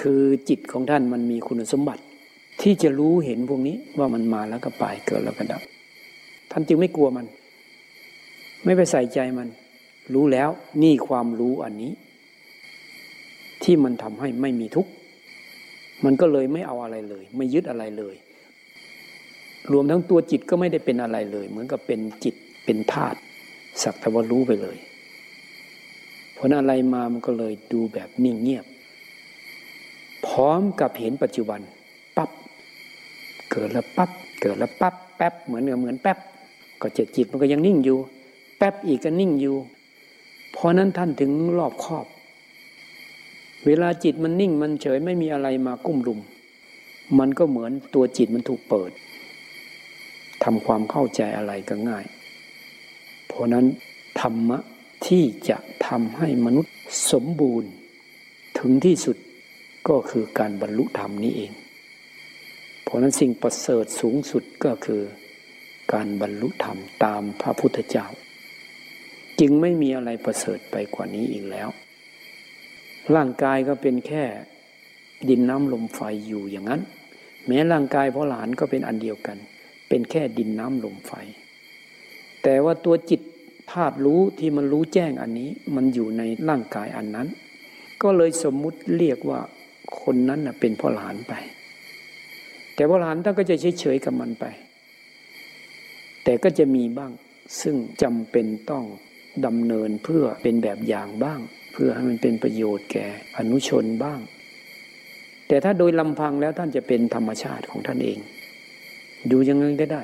[0.00, 2.02] คือจิตของท่านมันมีคุณสมบัติ
[2.62, 5.62] ที่จะรู้เห็นพวกนี้ว่ามันมาแล้วก็ไปเกิดแล้วก็ดับ
[6.50, 7.26] ท่านจึงไม่กลัวมัน
[8.64, 9.48] ไม่ไปใส่ใจมัน
[10.14, 10.48] รู้แล้ว
[10.82, 11.92] นี่ความรู้อันนี้
[13.62, 14.90] ที่มันทำให้ไม่มีทุกข์
[16.04, 18.16] มันก็เลยไม่เอาอะไรเลย ไม่ยึดอะไรเลย
[19.72, 22.34] รวมทั้งตัวจิตก็ไม่ได้เป็นอะไรเลย เหมือนกับเป็นจิต
[22.64, 23.18] เป็นธาตุ
[23.82, 24.76] สักแต่ว่ารู้ไปเลย
[26.36, 28.64] ผลอะไรมามันก็เลยดูแบบนิ่งเงียบ
[30.26, 31.60] พร้อมกับเห็นปัจจุบัน
[32.16, 32.30] ปับ๊บ
[33.50, 36.18] เกิดแล้วปับ๊บเกิดแล้วปับ๊บแป๊บเหมือนเหมือนแป๊บ
[36.82, 37.98] ก็เจ็ดจิตมันก็ยังนิ่งอยู่
[38.58, 39.56] แป๊บอีกก็นิ่งอยู่
[40.52, 42.06] เพราะนั้นท่านถึงรอบครอบ
[43.66, 46.20] เวลาจิตมันนิ่งมันเฉยไม่มีอะไรมากุ้มลุม
[47.18, 48.90] มันก็เหมือนตัวจิตมันถูกเปิด
[50.44, 52.04] ทำความเข้าใจอะไรก็ง่าย
[53.26, 53.66] เพราะนั้น
[54.20, 54.58] ธรรมะ
[55.06, 56.74] ที่จะทำให้มนุษย์
[57.12, 57.70] สมบูรณ์
[58.58, 59.16] ถึงที่สุด
[59.88, 61.52] ก็คือการบรรลุธรรมนี้เอง
[62.82, 65.02] เพราะนั้นสิ่งประเสริฐสูงสุดก็คือ
[65.92, 68.06] การบรรลุธรรมตามพระพุทธเจ้า
[69.40, 71.68] จึงไม่มีอะไรประเสริฐไปกว่านี้อีกแล้ว
[73.14, 74.24] ร่างกายก็เป็นแค่
[75.28, 76.82] ดินน้ำลมไฟอยู่อย่างนั้น
[77.46, 79.38] แม้ร่างกายพ่อหลานก็เป็นอันเดียวกัน
[79.88, 81.12] เป็นแค่ดินน้ำลมไฟ
[82.42, 83.20] แต่ว่าตัวจิต
[83.70, 87.28] ธาตุรู้ที่มันรู้แจ้งอันนี้ มันอยู่ในร่างกายอันนั้น
[88.02, 89.40] ก็เลยสมมุติเรียกว่า
[90.02, 91.34] คนนั้นเป็นพ่อหลานไป
[92.74, 94.44] แต่พ่อหลานท่านก็จะเฉยๆกับมันไป
[96.24, 97.12] แต่ก็จะมีบ้าง
[97.60, 98.84] ซึ่งจำเป็นต้อง
[99.46, 101.40] ดำเนินเพื่อเป็นแบบอย่างบ้าง
[101.72, 104.20] เพื่อให้มันเป็นประโยชน์แก่อนุชนบ้าง
[105.48, 108.18] แต่ถ้าโดยลำพังแล้วท่านจะเป็นธรรมชาติของท่านเอง
[109.28, 110.02] อยู่ยังไงก็ได้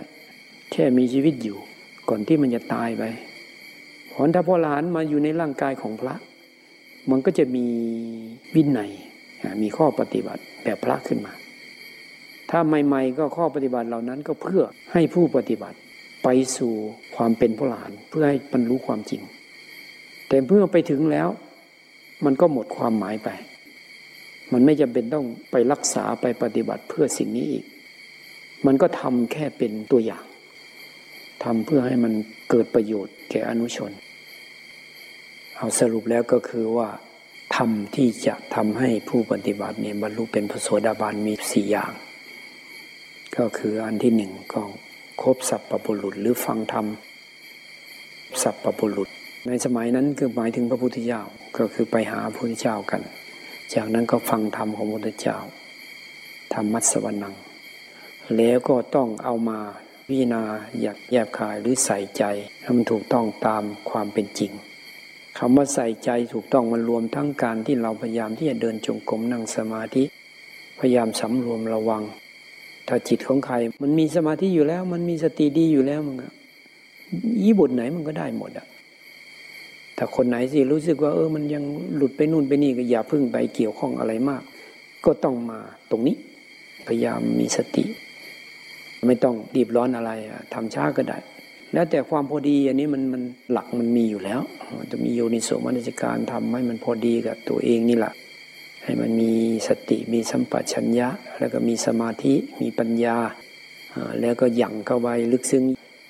[0.72, 1.58] แค่มีชีวิตอยู่
[2.08, 3.02] ก่อนที่มันจะตายไป
[4.12, 6.14] ผลถ้าพ่อหลานมาอยู่ในร่างกายของพระ
[7.10, 7.66] มันก็จะมี
[8.54, 8.90] วินัย
[9.62, 11.32] มีข้อปฏิบัติแบบพระขึ้นมา
[12.50, 14.62] ถ้าใหม่ ๆ ก็ข้อปฏิบัติเหล่านั้นก็เพื่อ
[14.92, 15.76] ให้ผู้ปฏิบัติ
[16.24, 16.72] ไปสู่
[17.16, 19.22] ความเป็นพ่อหลานเพื่อให้บรรลุความจริง
[20.28, 21.28] แต่เมื่อไปถึงแล้ว
[22.24, 23.28] มันก็หมดความหมายไป
[24.52, 27.64] มันไม่จำเป็นต้องไปรักษาไปปฏิบัติเพื่อสิ่งนี้อีก
[28.66, 30.24] มันก็ทำแค่เป็นตัวอย่าง
[31.42, 32.12] ททำเพื่อให้มัน
[32.50, 33.92] เกิดประโยชน์แก่อนุชน
[35.56, 36.88] เอาสรุปแล้วก็คือว่า
[37.56, 41.92] ทำที่จะทำให้ผู้ปฏิบัติเนี่ยบรรลุเป็นพระโสดาบันมีสี่อย่าง
[43.36, 44.62] ก็คืออันที่หนึ่งก็
[45.22, 46.86] ครบสัพพบุรุษหรือฟังธรรม
[48.42, 49.08] สัพพบุรุษ
[49.46, 51.22] ในสมัยนั้นคือหมายถึงพระพุทธเจ้า
[51.56, 53.02] ก็คือไปหาพระพุทธเจ้ากัน
[53.74, 55.38] จากนั้นก็ฟังธรรมของพระพุทธเจ้า
[56.54, 57.34] ธรรมัสวรนัง
[58.36, 59.58] แล้วก็ต้องเอามา
[60.06, 60.42] พิจารณา
[60.80, 62.24] อยากแยบคายหรือใส่ใจ
[62.62, 64.52] ให้มันถูกต้องตามความเป็นจริง
[65.38, 70.04] คำว่าใส่ใจถูกต้องมันรวมทั้งการที่เราพยายามที่จะเดินจงกรมนั่งสมาธิ
[70.78, 72.02] พยายามสำรวมระวัง
[72.88, 76.28] ถ้าจิตของใคร มันมีสมาธิอยู่แล้ว มันมีสติดีอยู่แล้วมันก็
[77.42, 78.66] ยี่บุตรไหนมันก็ได้หมดอะ
[79.98, 81.64] ถ้าคนไหนสิรู้สึกว่า เออ มันยัง
[81.96, 84.42] หลุดไปนู่นไปนี่ก็อย่าพึ่งไปเกี่ยวข้องอะไรมาก
[85.04, 85.58] ก็ต้องมา
[85.90, 86.16] ตรงนี้
[86.86, 87.84] พยายามมีสติ
[89.06, 90.10] ไม่ต้องรีบร้อนอะไร
[90.54, 91.18] ทำช้าก็ได้
[91.72, 93.22] แล้วแต่ความพอดีอันนี้มันมัน
[93.52, 94.40] หลักมันมีอยู่แล้ว
[94.90, 98.12] จะมีโยนิโสมนสิการทำให้มันพอดีกับตัวเองนี่แหละ
[98.84, 99.32] ให้มันมี
[99.68, 101.08] สติมีสัมปชัญญะ
[101.38, 103.16] แล้วก็มีสมาธิมีปัญญา
[104.20, 105.64] แล้วก็หยั่งเข้าไปลึกซึ้ง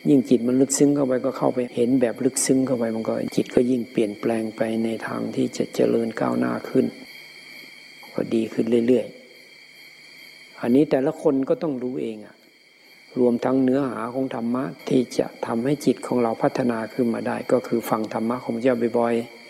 [0.08, 6.86] ยิ่งจิตมันลึกซึ้งเข้าไปก็เข้าไปเห็นแบบลึกซึ้งเข้าไปมันก็จิตก็ยิ่งเปลี่ยนแปลงไปในทางที่จะเจริญก้าวหน้าขึ้น
[8.14, 12.36] ก็ดีขึ้นเรื่อยๆ อันนี้แต่ละคนก็ต้องรู้เองอะ
[13.20, 19.43] รวมทั้งเนื้อหาของธรรมะที่จะทำให้จิตของเราพัฒนาขึ้นมาได้ ก็คือฟังธรรมะของเจ้าบ่อยๆ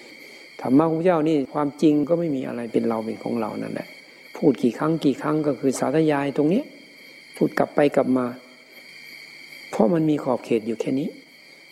[0.61, 3.89] ธรรมะของพระเจ้านี่ความจริงก็ไม่มีอะไรเป็นเราเป็นของเรานั่นแหละ
[4.37, 6.63] พูดกี่ครั้งกี่ครั้งก็คือสาธยายตรงนี้
[7.37, 8.27] พูดกลับไปกลับมา
[9.71, 11.09] เพราะมันมีขอบเขตอยู่แค่นี้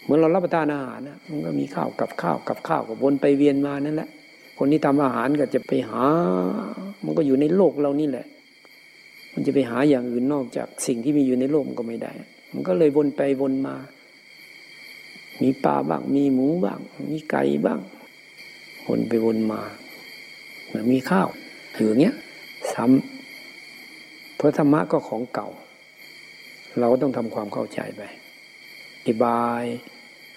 [0.02, 4.08] เหมือนเรารับประทานอาหารนะมันก็มีข้าวกับข้าวกับข้าวกับวนไปเวียนมานั่นแหละ
[4.58, 6.04] คนที่ทำอาหารก็จะไปหา
[7.04, 8.26] มันก็อยู่ในโลกเรานี่แหละ
[9.32, 12.12] มันจะไปหาอย่างอื่นนอกจากสิ่งที่มีอยู่ในโลกมันก็ไม่ได้
[12.52, 13.76] มันก็เลยวนไปวนมา
[15.42, 16.80] มีปลาบ้าง มีหมูบ้าง
[17.10, 17.80] มีไก่บ้าง
[18.88, 19.62] วนไปวนมา
[20.66, 21.28] เหมือนมีข้าว
[21.76, 22.16] ถืออย่างเงี้ย
[22.72, 25.48] ซ้ำเพราะธรรมะก็ของเก่า
[26.78, 28.02] เราก็ต้องทำความเข้าใจไป
[28.96, 29.62] อธิบาย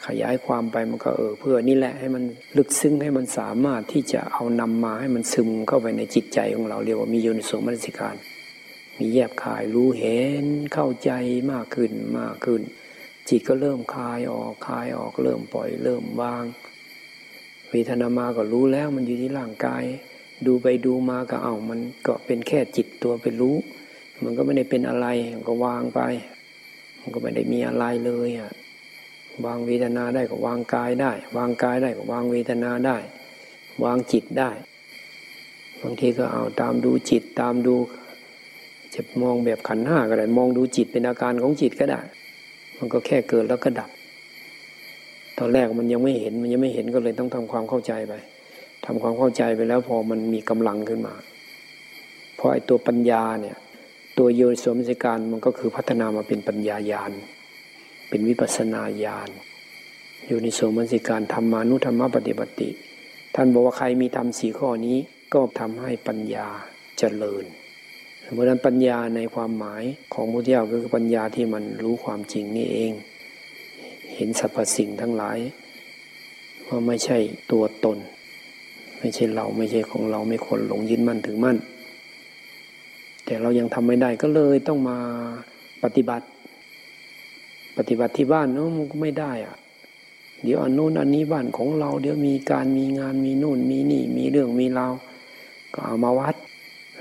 [0.06, 2.24] ขยายความไปมันก็เออเพื่อนี่แหละให้มัน
[2.58, 8.16] ลึกซึ้งให้มันสามารถที่จะเอานำมาให้มันซึมเข้าไปในจิตใจของเราเรียกว่ามีโยนิโสมนสิการ
[9.00, 11.12] มีแยบคายรู้เห็นเข้าใจ
[11.52, 12.62] มากขึ้นมากขึ้น
[13.30, 16.44] จิตก็เริ่มคลายออกคลายออกเริ่มปล่อยเริ่มวาง
[17.70, 19.84] เวทนามาก็รู้แล้วมันอยู่ที่ร่างกาย
[20.46, 23.56] ดูไปดูมาก็เอามันก็เป็นแค่จิตตัวไปรู้
[24.24, 25.08] มันก็ไม่ได้เป็นอะไร
[25.48, 26.02] ก็วางไป
[27.00, 28.52] มันก็ไม่ได้มีอะไรเลยอะ
[29.46, 32.98] วางเวทนาได้ก็วางกายได้ วางกายได้ก็วางเวทนาได้
[33.84, 34.52] วางจิตได้
[35.82, 37.76] บางทีก็เอาตามดูจิตตามดู
[38.94, 42.02] จะมองแบบขันห้าก็ได้ มองดูจิตเป็นอาการของจิตก็ได้
[42.78, 43.90] มันก็แค่เกิดแล้วก็ดับ
[45.40, 48.14] ตอนแรกมันยังไม่เห็นมันยังไม่เห็นก็เลยต้องทำความเข้าใจไป
[48.86, 51.16] ทำความเข้าใจไปแล้วพอมันมีกำลังขึ้นมา
[52.36, 53.58] เพราะไอ้ตัวปัญญาเนี่ย
[54.18, 57.12] ตัวโยนิสมนสิการมันก็คือพัฒนามาเป็นปัญญายาณ
[58.10, 59.30] เป็นวิปัสนาญาณ
[60.26, 62.70] โยนิสมนสิการธรรมานุธรรมปฏิบัติ
[63.36, 64.98] ท่านบอกว่าใครมีธรรมสีข้อนี้
[65.34, 66.48] ก็ทำให้ปัญญา
[66.98, 67.46] เจริญ
[68.34, 69.84] เพราะนั้นปัญญาในความหมาย
[70.14, 72.92] ของพุทธเจ้าก็คือปัญญาที่มันรู้ความจริงนี่เอง
[74.16, 75.38] เห็นสรรพสิ่งทั้งหลาย
[76.68, 77.18] ว่าไม่ใช่
[77.52, 77.98] ตัวตน
[79.00, 81.58] ไม่ใช่เราไม่ใช่ของเราไม่ควรหลงยึดมั่นถือมั่น
[83.26, 84.98] แต่เรายังทำไม่ได้ก็เลยต้องมา
[85.84, 86.26] ปฏิบัติ
[87.78, 89.58] ปฏิบัติที่บ้านเนาะมันก็ไม่ได้อะ
[90.44, 94.94] เดี๋ยวอันโน้นอันนี้บ้านของเรา เดี๋ยวมีการมีงานมีโน่นมีนี่มีเรื่องมีราว
[95.74, 96.36] ก็เอามาวัด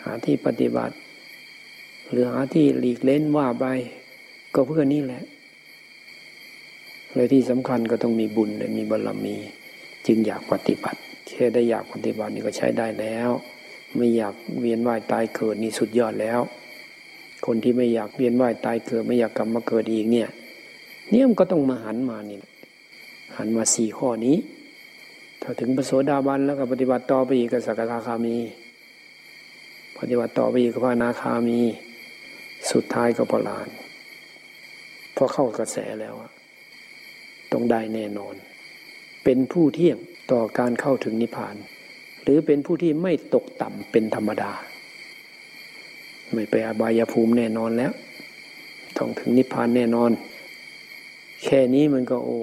[0.02, 0.94] หาที่ปฏิบัติ
[2.10, 3.64] หรือหาที่หลีกเล่นว่าไป
[4.54, 5.22] ก็เพื่อนี่แหละ
[7.14, 9.36] เลยที่สำคัญก็ต้องมีบุญและมีบารรมี
[10.06, 13.30] จึงอยากปฏิบัติแค่ได้อยากปฏิบัตินี่ก็ใช้ได้แล้ว
[13.96, 16.40] ไม่อยากเวียนว่ายตายเกิดนี่สุดยอดแล้ว
[17.46, 20.28] คนที่ไม่อยากเวียนว่ายตายเกิด ไม่อยากกลับมาเกิดอีกเนี่ย
[21.10, 22.38] เนี่ยมันก็ต้องมาหันมานี่
[23.36, 24.36] หันมาสี่ข้อนี้
[25.42, 28.36] ถ้าถึงพระโสดาบันแล้วก็ปฏิบัติต่อไปอีกก็สักทาคามี
[29.98, 31.60] ปฏิบัติต่อไปอีกก็พระนาคามี
[32.72, 33.68] สุดท้ายก็พลาน
[35.16, 36.14] พอเข้ากระแสแล้ว
[37.54, 38.34] ต้องได้แน่นอน
[39.24, 39.98] เป็นผู้เที่ยง
[40.32, 41.56] ต่อการเข้าถึงนิพพาน
[42.22, 44.52] หรือเป็นผู้ที่ไม่ตกต่ำเป็นธรรมดา
[46.32, 47.92] ไม่ไปอบายภูมิแน่นอนแล้ว
[48.96, 50.10] ต้องถึงนิพพานแน่นอน
[51.44, 52.38] แค่นี้มันก็โอ้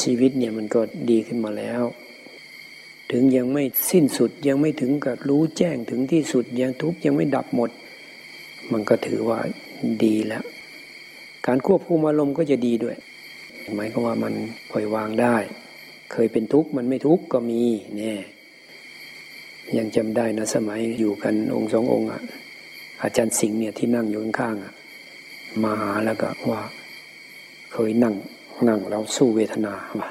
[0.00, 0.80] ชีวิตเนี่ยมันก็
[1.10, 1.82] ดีขึ้นมาแล้ว
[3.10, 7.70] ถึงยังไม่สิ้นสุดยังไม่ถึงกับรู้แจ้งถึงที่สุดยังทุกยังไม่ดับหมด
[8.72, 9.38] มันก็ถือว่า
[10.04, 10.44] ดีแล้ว
[11.46, 12.96] การควบคุมอารมณ์ก็จะดีด้วย
[13.72, 14.34] หมายก็ว่ามัน
[14.70, 15.36] ปล่อยวางได้
[16.12, 17.62] เคยเป็นทุกข์มันไม่ทุกข์ก็มี
[17.96, 18.18] เนี่ย
[19.78, 22.22] ยังจำได้นะสมัยอยู่กันองค์สององค์อะ
[23.02, 24.72] อาจารย์สิงห์เนี่ยที่นั่งอยู่ข้างๆอะ
[25.62, 26.60] มาหาแล้วก็ว่า
[27.72, 28.14] เคยนั่ง
[28.68, 30.08] นั่งเราสู้เวทนาว่ะ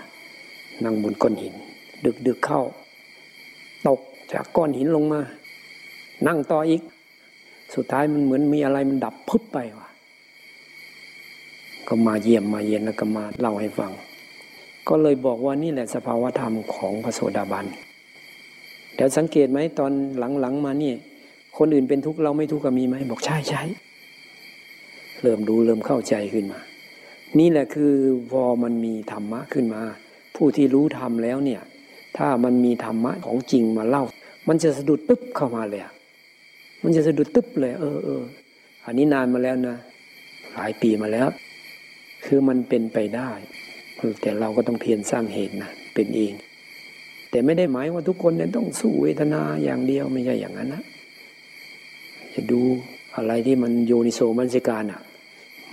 [0.84, 1.54] นั่งบนก้อนหิน
[2.06, 2.62] ดึกดึกเข้า
[3.88, 4.00] ตก
[4.34, 5.22] จากก้อนหินลงมา
[6.28, 6.82] นั่งต่ออีก
[7.76, 9.88] สุดท้ายมันเหมือนมีอะไรมันดับพึบไปว่ะ
[11.88, 13.92] ก็มาเยี่ยมมาเย็นแล้วก็มาเล่าให้ฟัง
[14.88, 17.66] ก็เลยบอกว่านี่แหละสภาวธรรมของพระโสดาบัน
[18.96, 19.92] เดี๋ยวสังเกตไหมตอน
[20.40, 20.96] หลังๆมาเนี่ย
[21.58, 23.64] คนอื่นเป็นทุกข์เราไม่ทุกข์ก็มีไหมบอกใช่ใช่
[25.22, 26.60] เริ่มดูเริ่มเข้าใจขึ้นมา
[27.40, 27.94] นี่แหละคือ
[28.32, 29.82] พอมันมีธรรมะขึ้นมา
[30.36, 31.62] ผู้ที่รู้ธรรมแล้วเนี่ย
[32.18, 34.04] ถ้ามันมีธรรมะของจริงมาเล่า
[34.48, 35.82] มันจะสะดุดตึ๊บเข้ามาเลย
[36.84, 38.24] มันจะสะดุดตึ๊บเลย เออเออ
[38.86, 39.78] อันนี้นานมาแล้วนะ
[40.54, 41.28] หลายปีมาแล้ว
[42.26, 43.32] คือมันเป็นไปได้
[44.22, 46.34] แต่เราก็ต้องเพียรสร้างเหตุนะเป็นเอง
[47.30, 50.84] แต่ไม่ได้หมายว่าทุกคนเนี่ยต้องสู้เวทนาอย่างเดียวไม่ใช่อย่างนั้นนะ
[52.34, 52.62] จะดู
[53.16, 55.02] อะไรที่มันโยนิโสมัญสิการอะ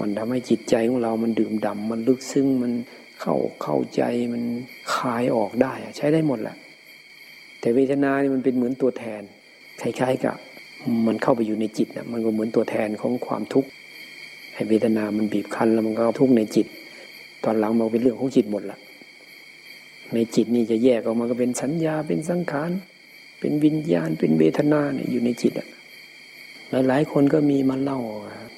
[0.01, 2.73] มันทำให้จิตใจของเรามันดื่มด่ามันลึกซึ้งมัน
[3.21, 4.43] เข้าเข้าใจมัน
[4.95, 6.57] คลายออกได้ใช้ได้หมดแหละ
[7.61, 9.23] แต่เวทนานี่มันเป็นเหมือนตัวแทน
[9.81, 10.37] คล้ายๆกับ
[11.07, 13.71] มันเข้าไปอยู่ในจิตนะมันก็เหมือนตัวแทนของความทุกข์
[14.69, 16.67] เวทนามันบีบคั้นแล้วมันก็ทุกข์ในจิต
[17.45, 18.79] ตอนหลังมันเป็นเรื่องของจิตหมดละ
[20.15, 22.71] ในจิตนี่จะแยกออกมาก็เป็นสัญญาเป็นสังขาร
[23.41, 25.69] เป็นวิญญาณเป็นเวทนาเนี่ยอยู่ในจิตอะ
[26.89, 28.01] หลายๆคนก็มีมาเล่า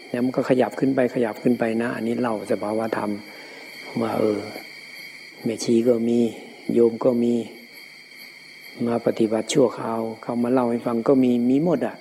[0.09, 3.11] เนี่ยมันก็ขยับขึ้นไปขยับขึ้นไปนะ อันนี้เล่าสภาวะธรรม
[4.01, 4.39] ว่าเออ
[5.45, 6.19] แม่ชีก็มี
[6.73, 7.35] โยมก็มี
[8.87, 11.97] มาปฏิบัติชั่วคราวเขามาเล่าให้ฟังก็มีมีหมดอะ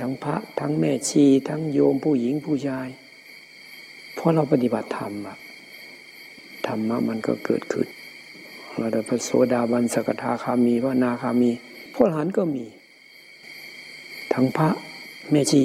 [0.00, 2.88] ทั้งพระทั้งแม่ชี ทั้งโยมผู้หญิงผู้ชาย
[4.22, 5.36] ราะเราปฏิบัติธรรมอะ
[6.66, 7.86] ธรรมะมันก็เกิดขึ้น
[8.78, 11.50] เราได้พระโสดาบันสกทาคามีพระนาคามี
[11.94, 12.64] พระอรหันต์ก็มี
[14.32, 14.68] ทั้งพระ
[15.30, 15.62] แม่ชี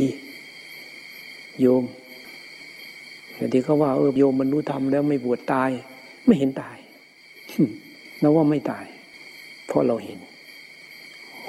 [1.62, 1.84] โยม
[3.36, 5.70] แต่ที่เขาว่าเออโยมบรรลุธรรมแล้วไม่บวชตาย
[6.26, 6.78] ไม่เห็นตาย
[8.20, 8.86] เราว่าไม่ตาย
[9.68, 10.20] เพราะเราเห็น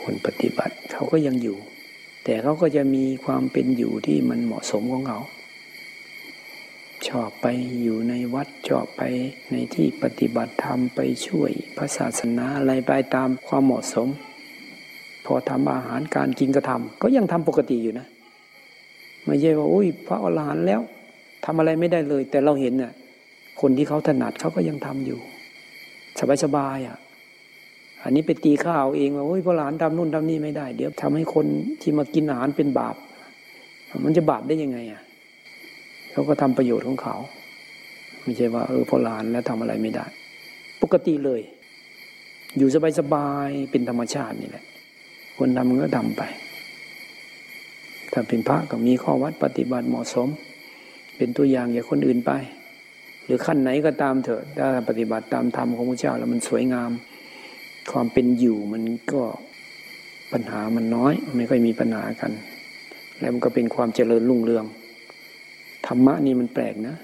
[0.00, 1.56] คนปฏิบัติเขาก็ยังอยู่
[2.24, 5.20] แต่เขาก็จะมีความเป็นอยู่ที่มันเหมาะสมของเขา
[7.09, 7.46] ชอบไป
[7.82, 9.02] อยู่ในวัดชอบไป
[9.50, 14.09] ในที่ปฏิบัติธรรมไปช่วยพระศาสนาอะไรไปตามความเหมาะสม
[15.24, 18.06] พอทำอาหารการกินก็ทำก็ยังทำปกติอยู่นะ
[19.24, 20.80] ไม่ใช่ว่าอุ้ยพระอรหันต์แล้ว
[21.44, 22.92] ทำอะไรไม่ได้เลย แต่เราเห็นน่ะ
[23.61, 25.18] คนที่เขาถนัดเขาก็ยังทำอยู่
[26.44, 26.98] สบายๆอะ
[28.02, 31.46] อันนี้ไปตีข้าวเองว่าโอ้ยพระหลานทำนู่นทำนี่ไม่ได้ เดี๋ยวทำให้คน
[31.80, 32.96] ที่มากินอาหารเป็นบาป
[34.04, 35.02] มันจะบาปได้ยังไงอะ
[36.19, 37.16] เขาก็ทำประโยชน์ของเขา
[38.23, 40.07] ไม่ใช่ว่าเออพระหลานแล้วทำอะไรไม่ได้
[40.83, 41.41] ปกติเลย
[42.59, 44.64] อยู่สบายๆเป็นธรรมชาตินี่แหละ
[45.39, 46.23] คนทำมันก็ทำไป
[48.12, 50.29] ถ้าเป็นพระก็มีข้อวัดปฏิบัติเหมาะสม
[51.16, 52.33] เป็นตัวอย่างอย่าคนอื่นไป
[53.25, 56.91] หรือขั้นไหนก็ตามเถอะถ้าปฏิบัติตามธรรมของพระเจ้าแล้วมันสวยงาม
[57.93, 59.23] ความเป็นอยู่มันก็
[60.33, 62.33] ปัญหามันน้อย ไม่ค่อยมีปัญหากัน
[63.19, 64.66] แล้วมันก็เป็นความเจริญรุ่งเรือง
[65.89, 66.97] ธรรมะนี่มันแปลกนะ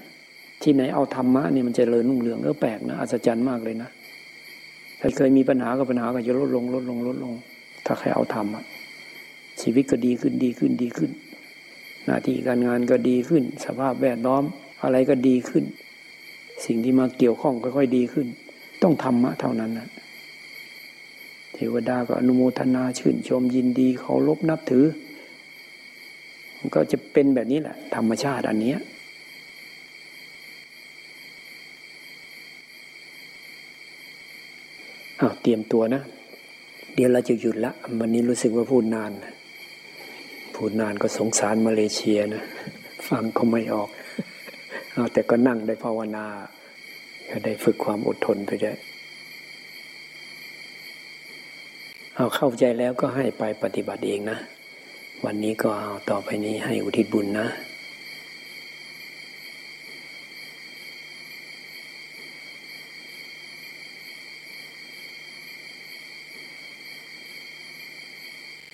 [0.63, 3.89] ที่ไหนเอาธรรมะนี่มันเจริญรุ่งเรืองเออแปลกนะอัศจรรย์มากเลยนะ
[4.99, 7.33] ถ้าเคยมีปัญหากับปัญหาก็จะลดลงลดลงลดลง
[7.85, 8.61] ถ้าใครเอาธรรมะ
[9.61, 11.11] ชีวิตก็ดีขึ้นดีขึ้นดีขึ้น
[12.05, 14.43] หน้าที่การงานก็ดีขึ้น สภาพแวดล้อม
[14.83, 15.63] อะไรก็ดีขึ้น
[16.65, 18.27] สิ่งที่มาเกี่ยวข้องก็ค่อยดีขึ้น
[18.81, 19.87] ต้องธรรมะเท่านั้นนะ
[21.53, 24.85] เทวดาก็อนุโมทนาชื่นชมยินดีเคารพนับถือ
[26.65, 28.73] มันก็จะเป็นแบบนี้แหละ ธรรมชาติอันนี้
[35.17, 36.01] เอาเตรียมตัวนะ
[36.93, 39.11] เดี๋ยวเราจะหยุดละ วันนี้รู้สึกว่าพูดนาน
[40.55, 42.43] พูดนานก็สงสารมาเลเซียนะ
[43.09, 43.89] ฟังก็ไม่ออก
[44.93, 46.25] เอาแต่ก็นั่งได้ภาวนา
[47.29, 48.77] ก็ได้ฝึกความอดทนไปด้วย
[52.15, 54.39] เอาเข้าใจแล้วก็ให้ไปปฏิบัติเองนะ
[55.23, 57.47] วันนี้ก็เอาต่อไปนี้ให้อุทิศบุญนะ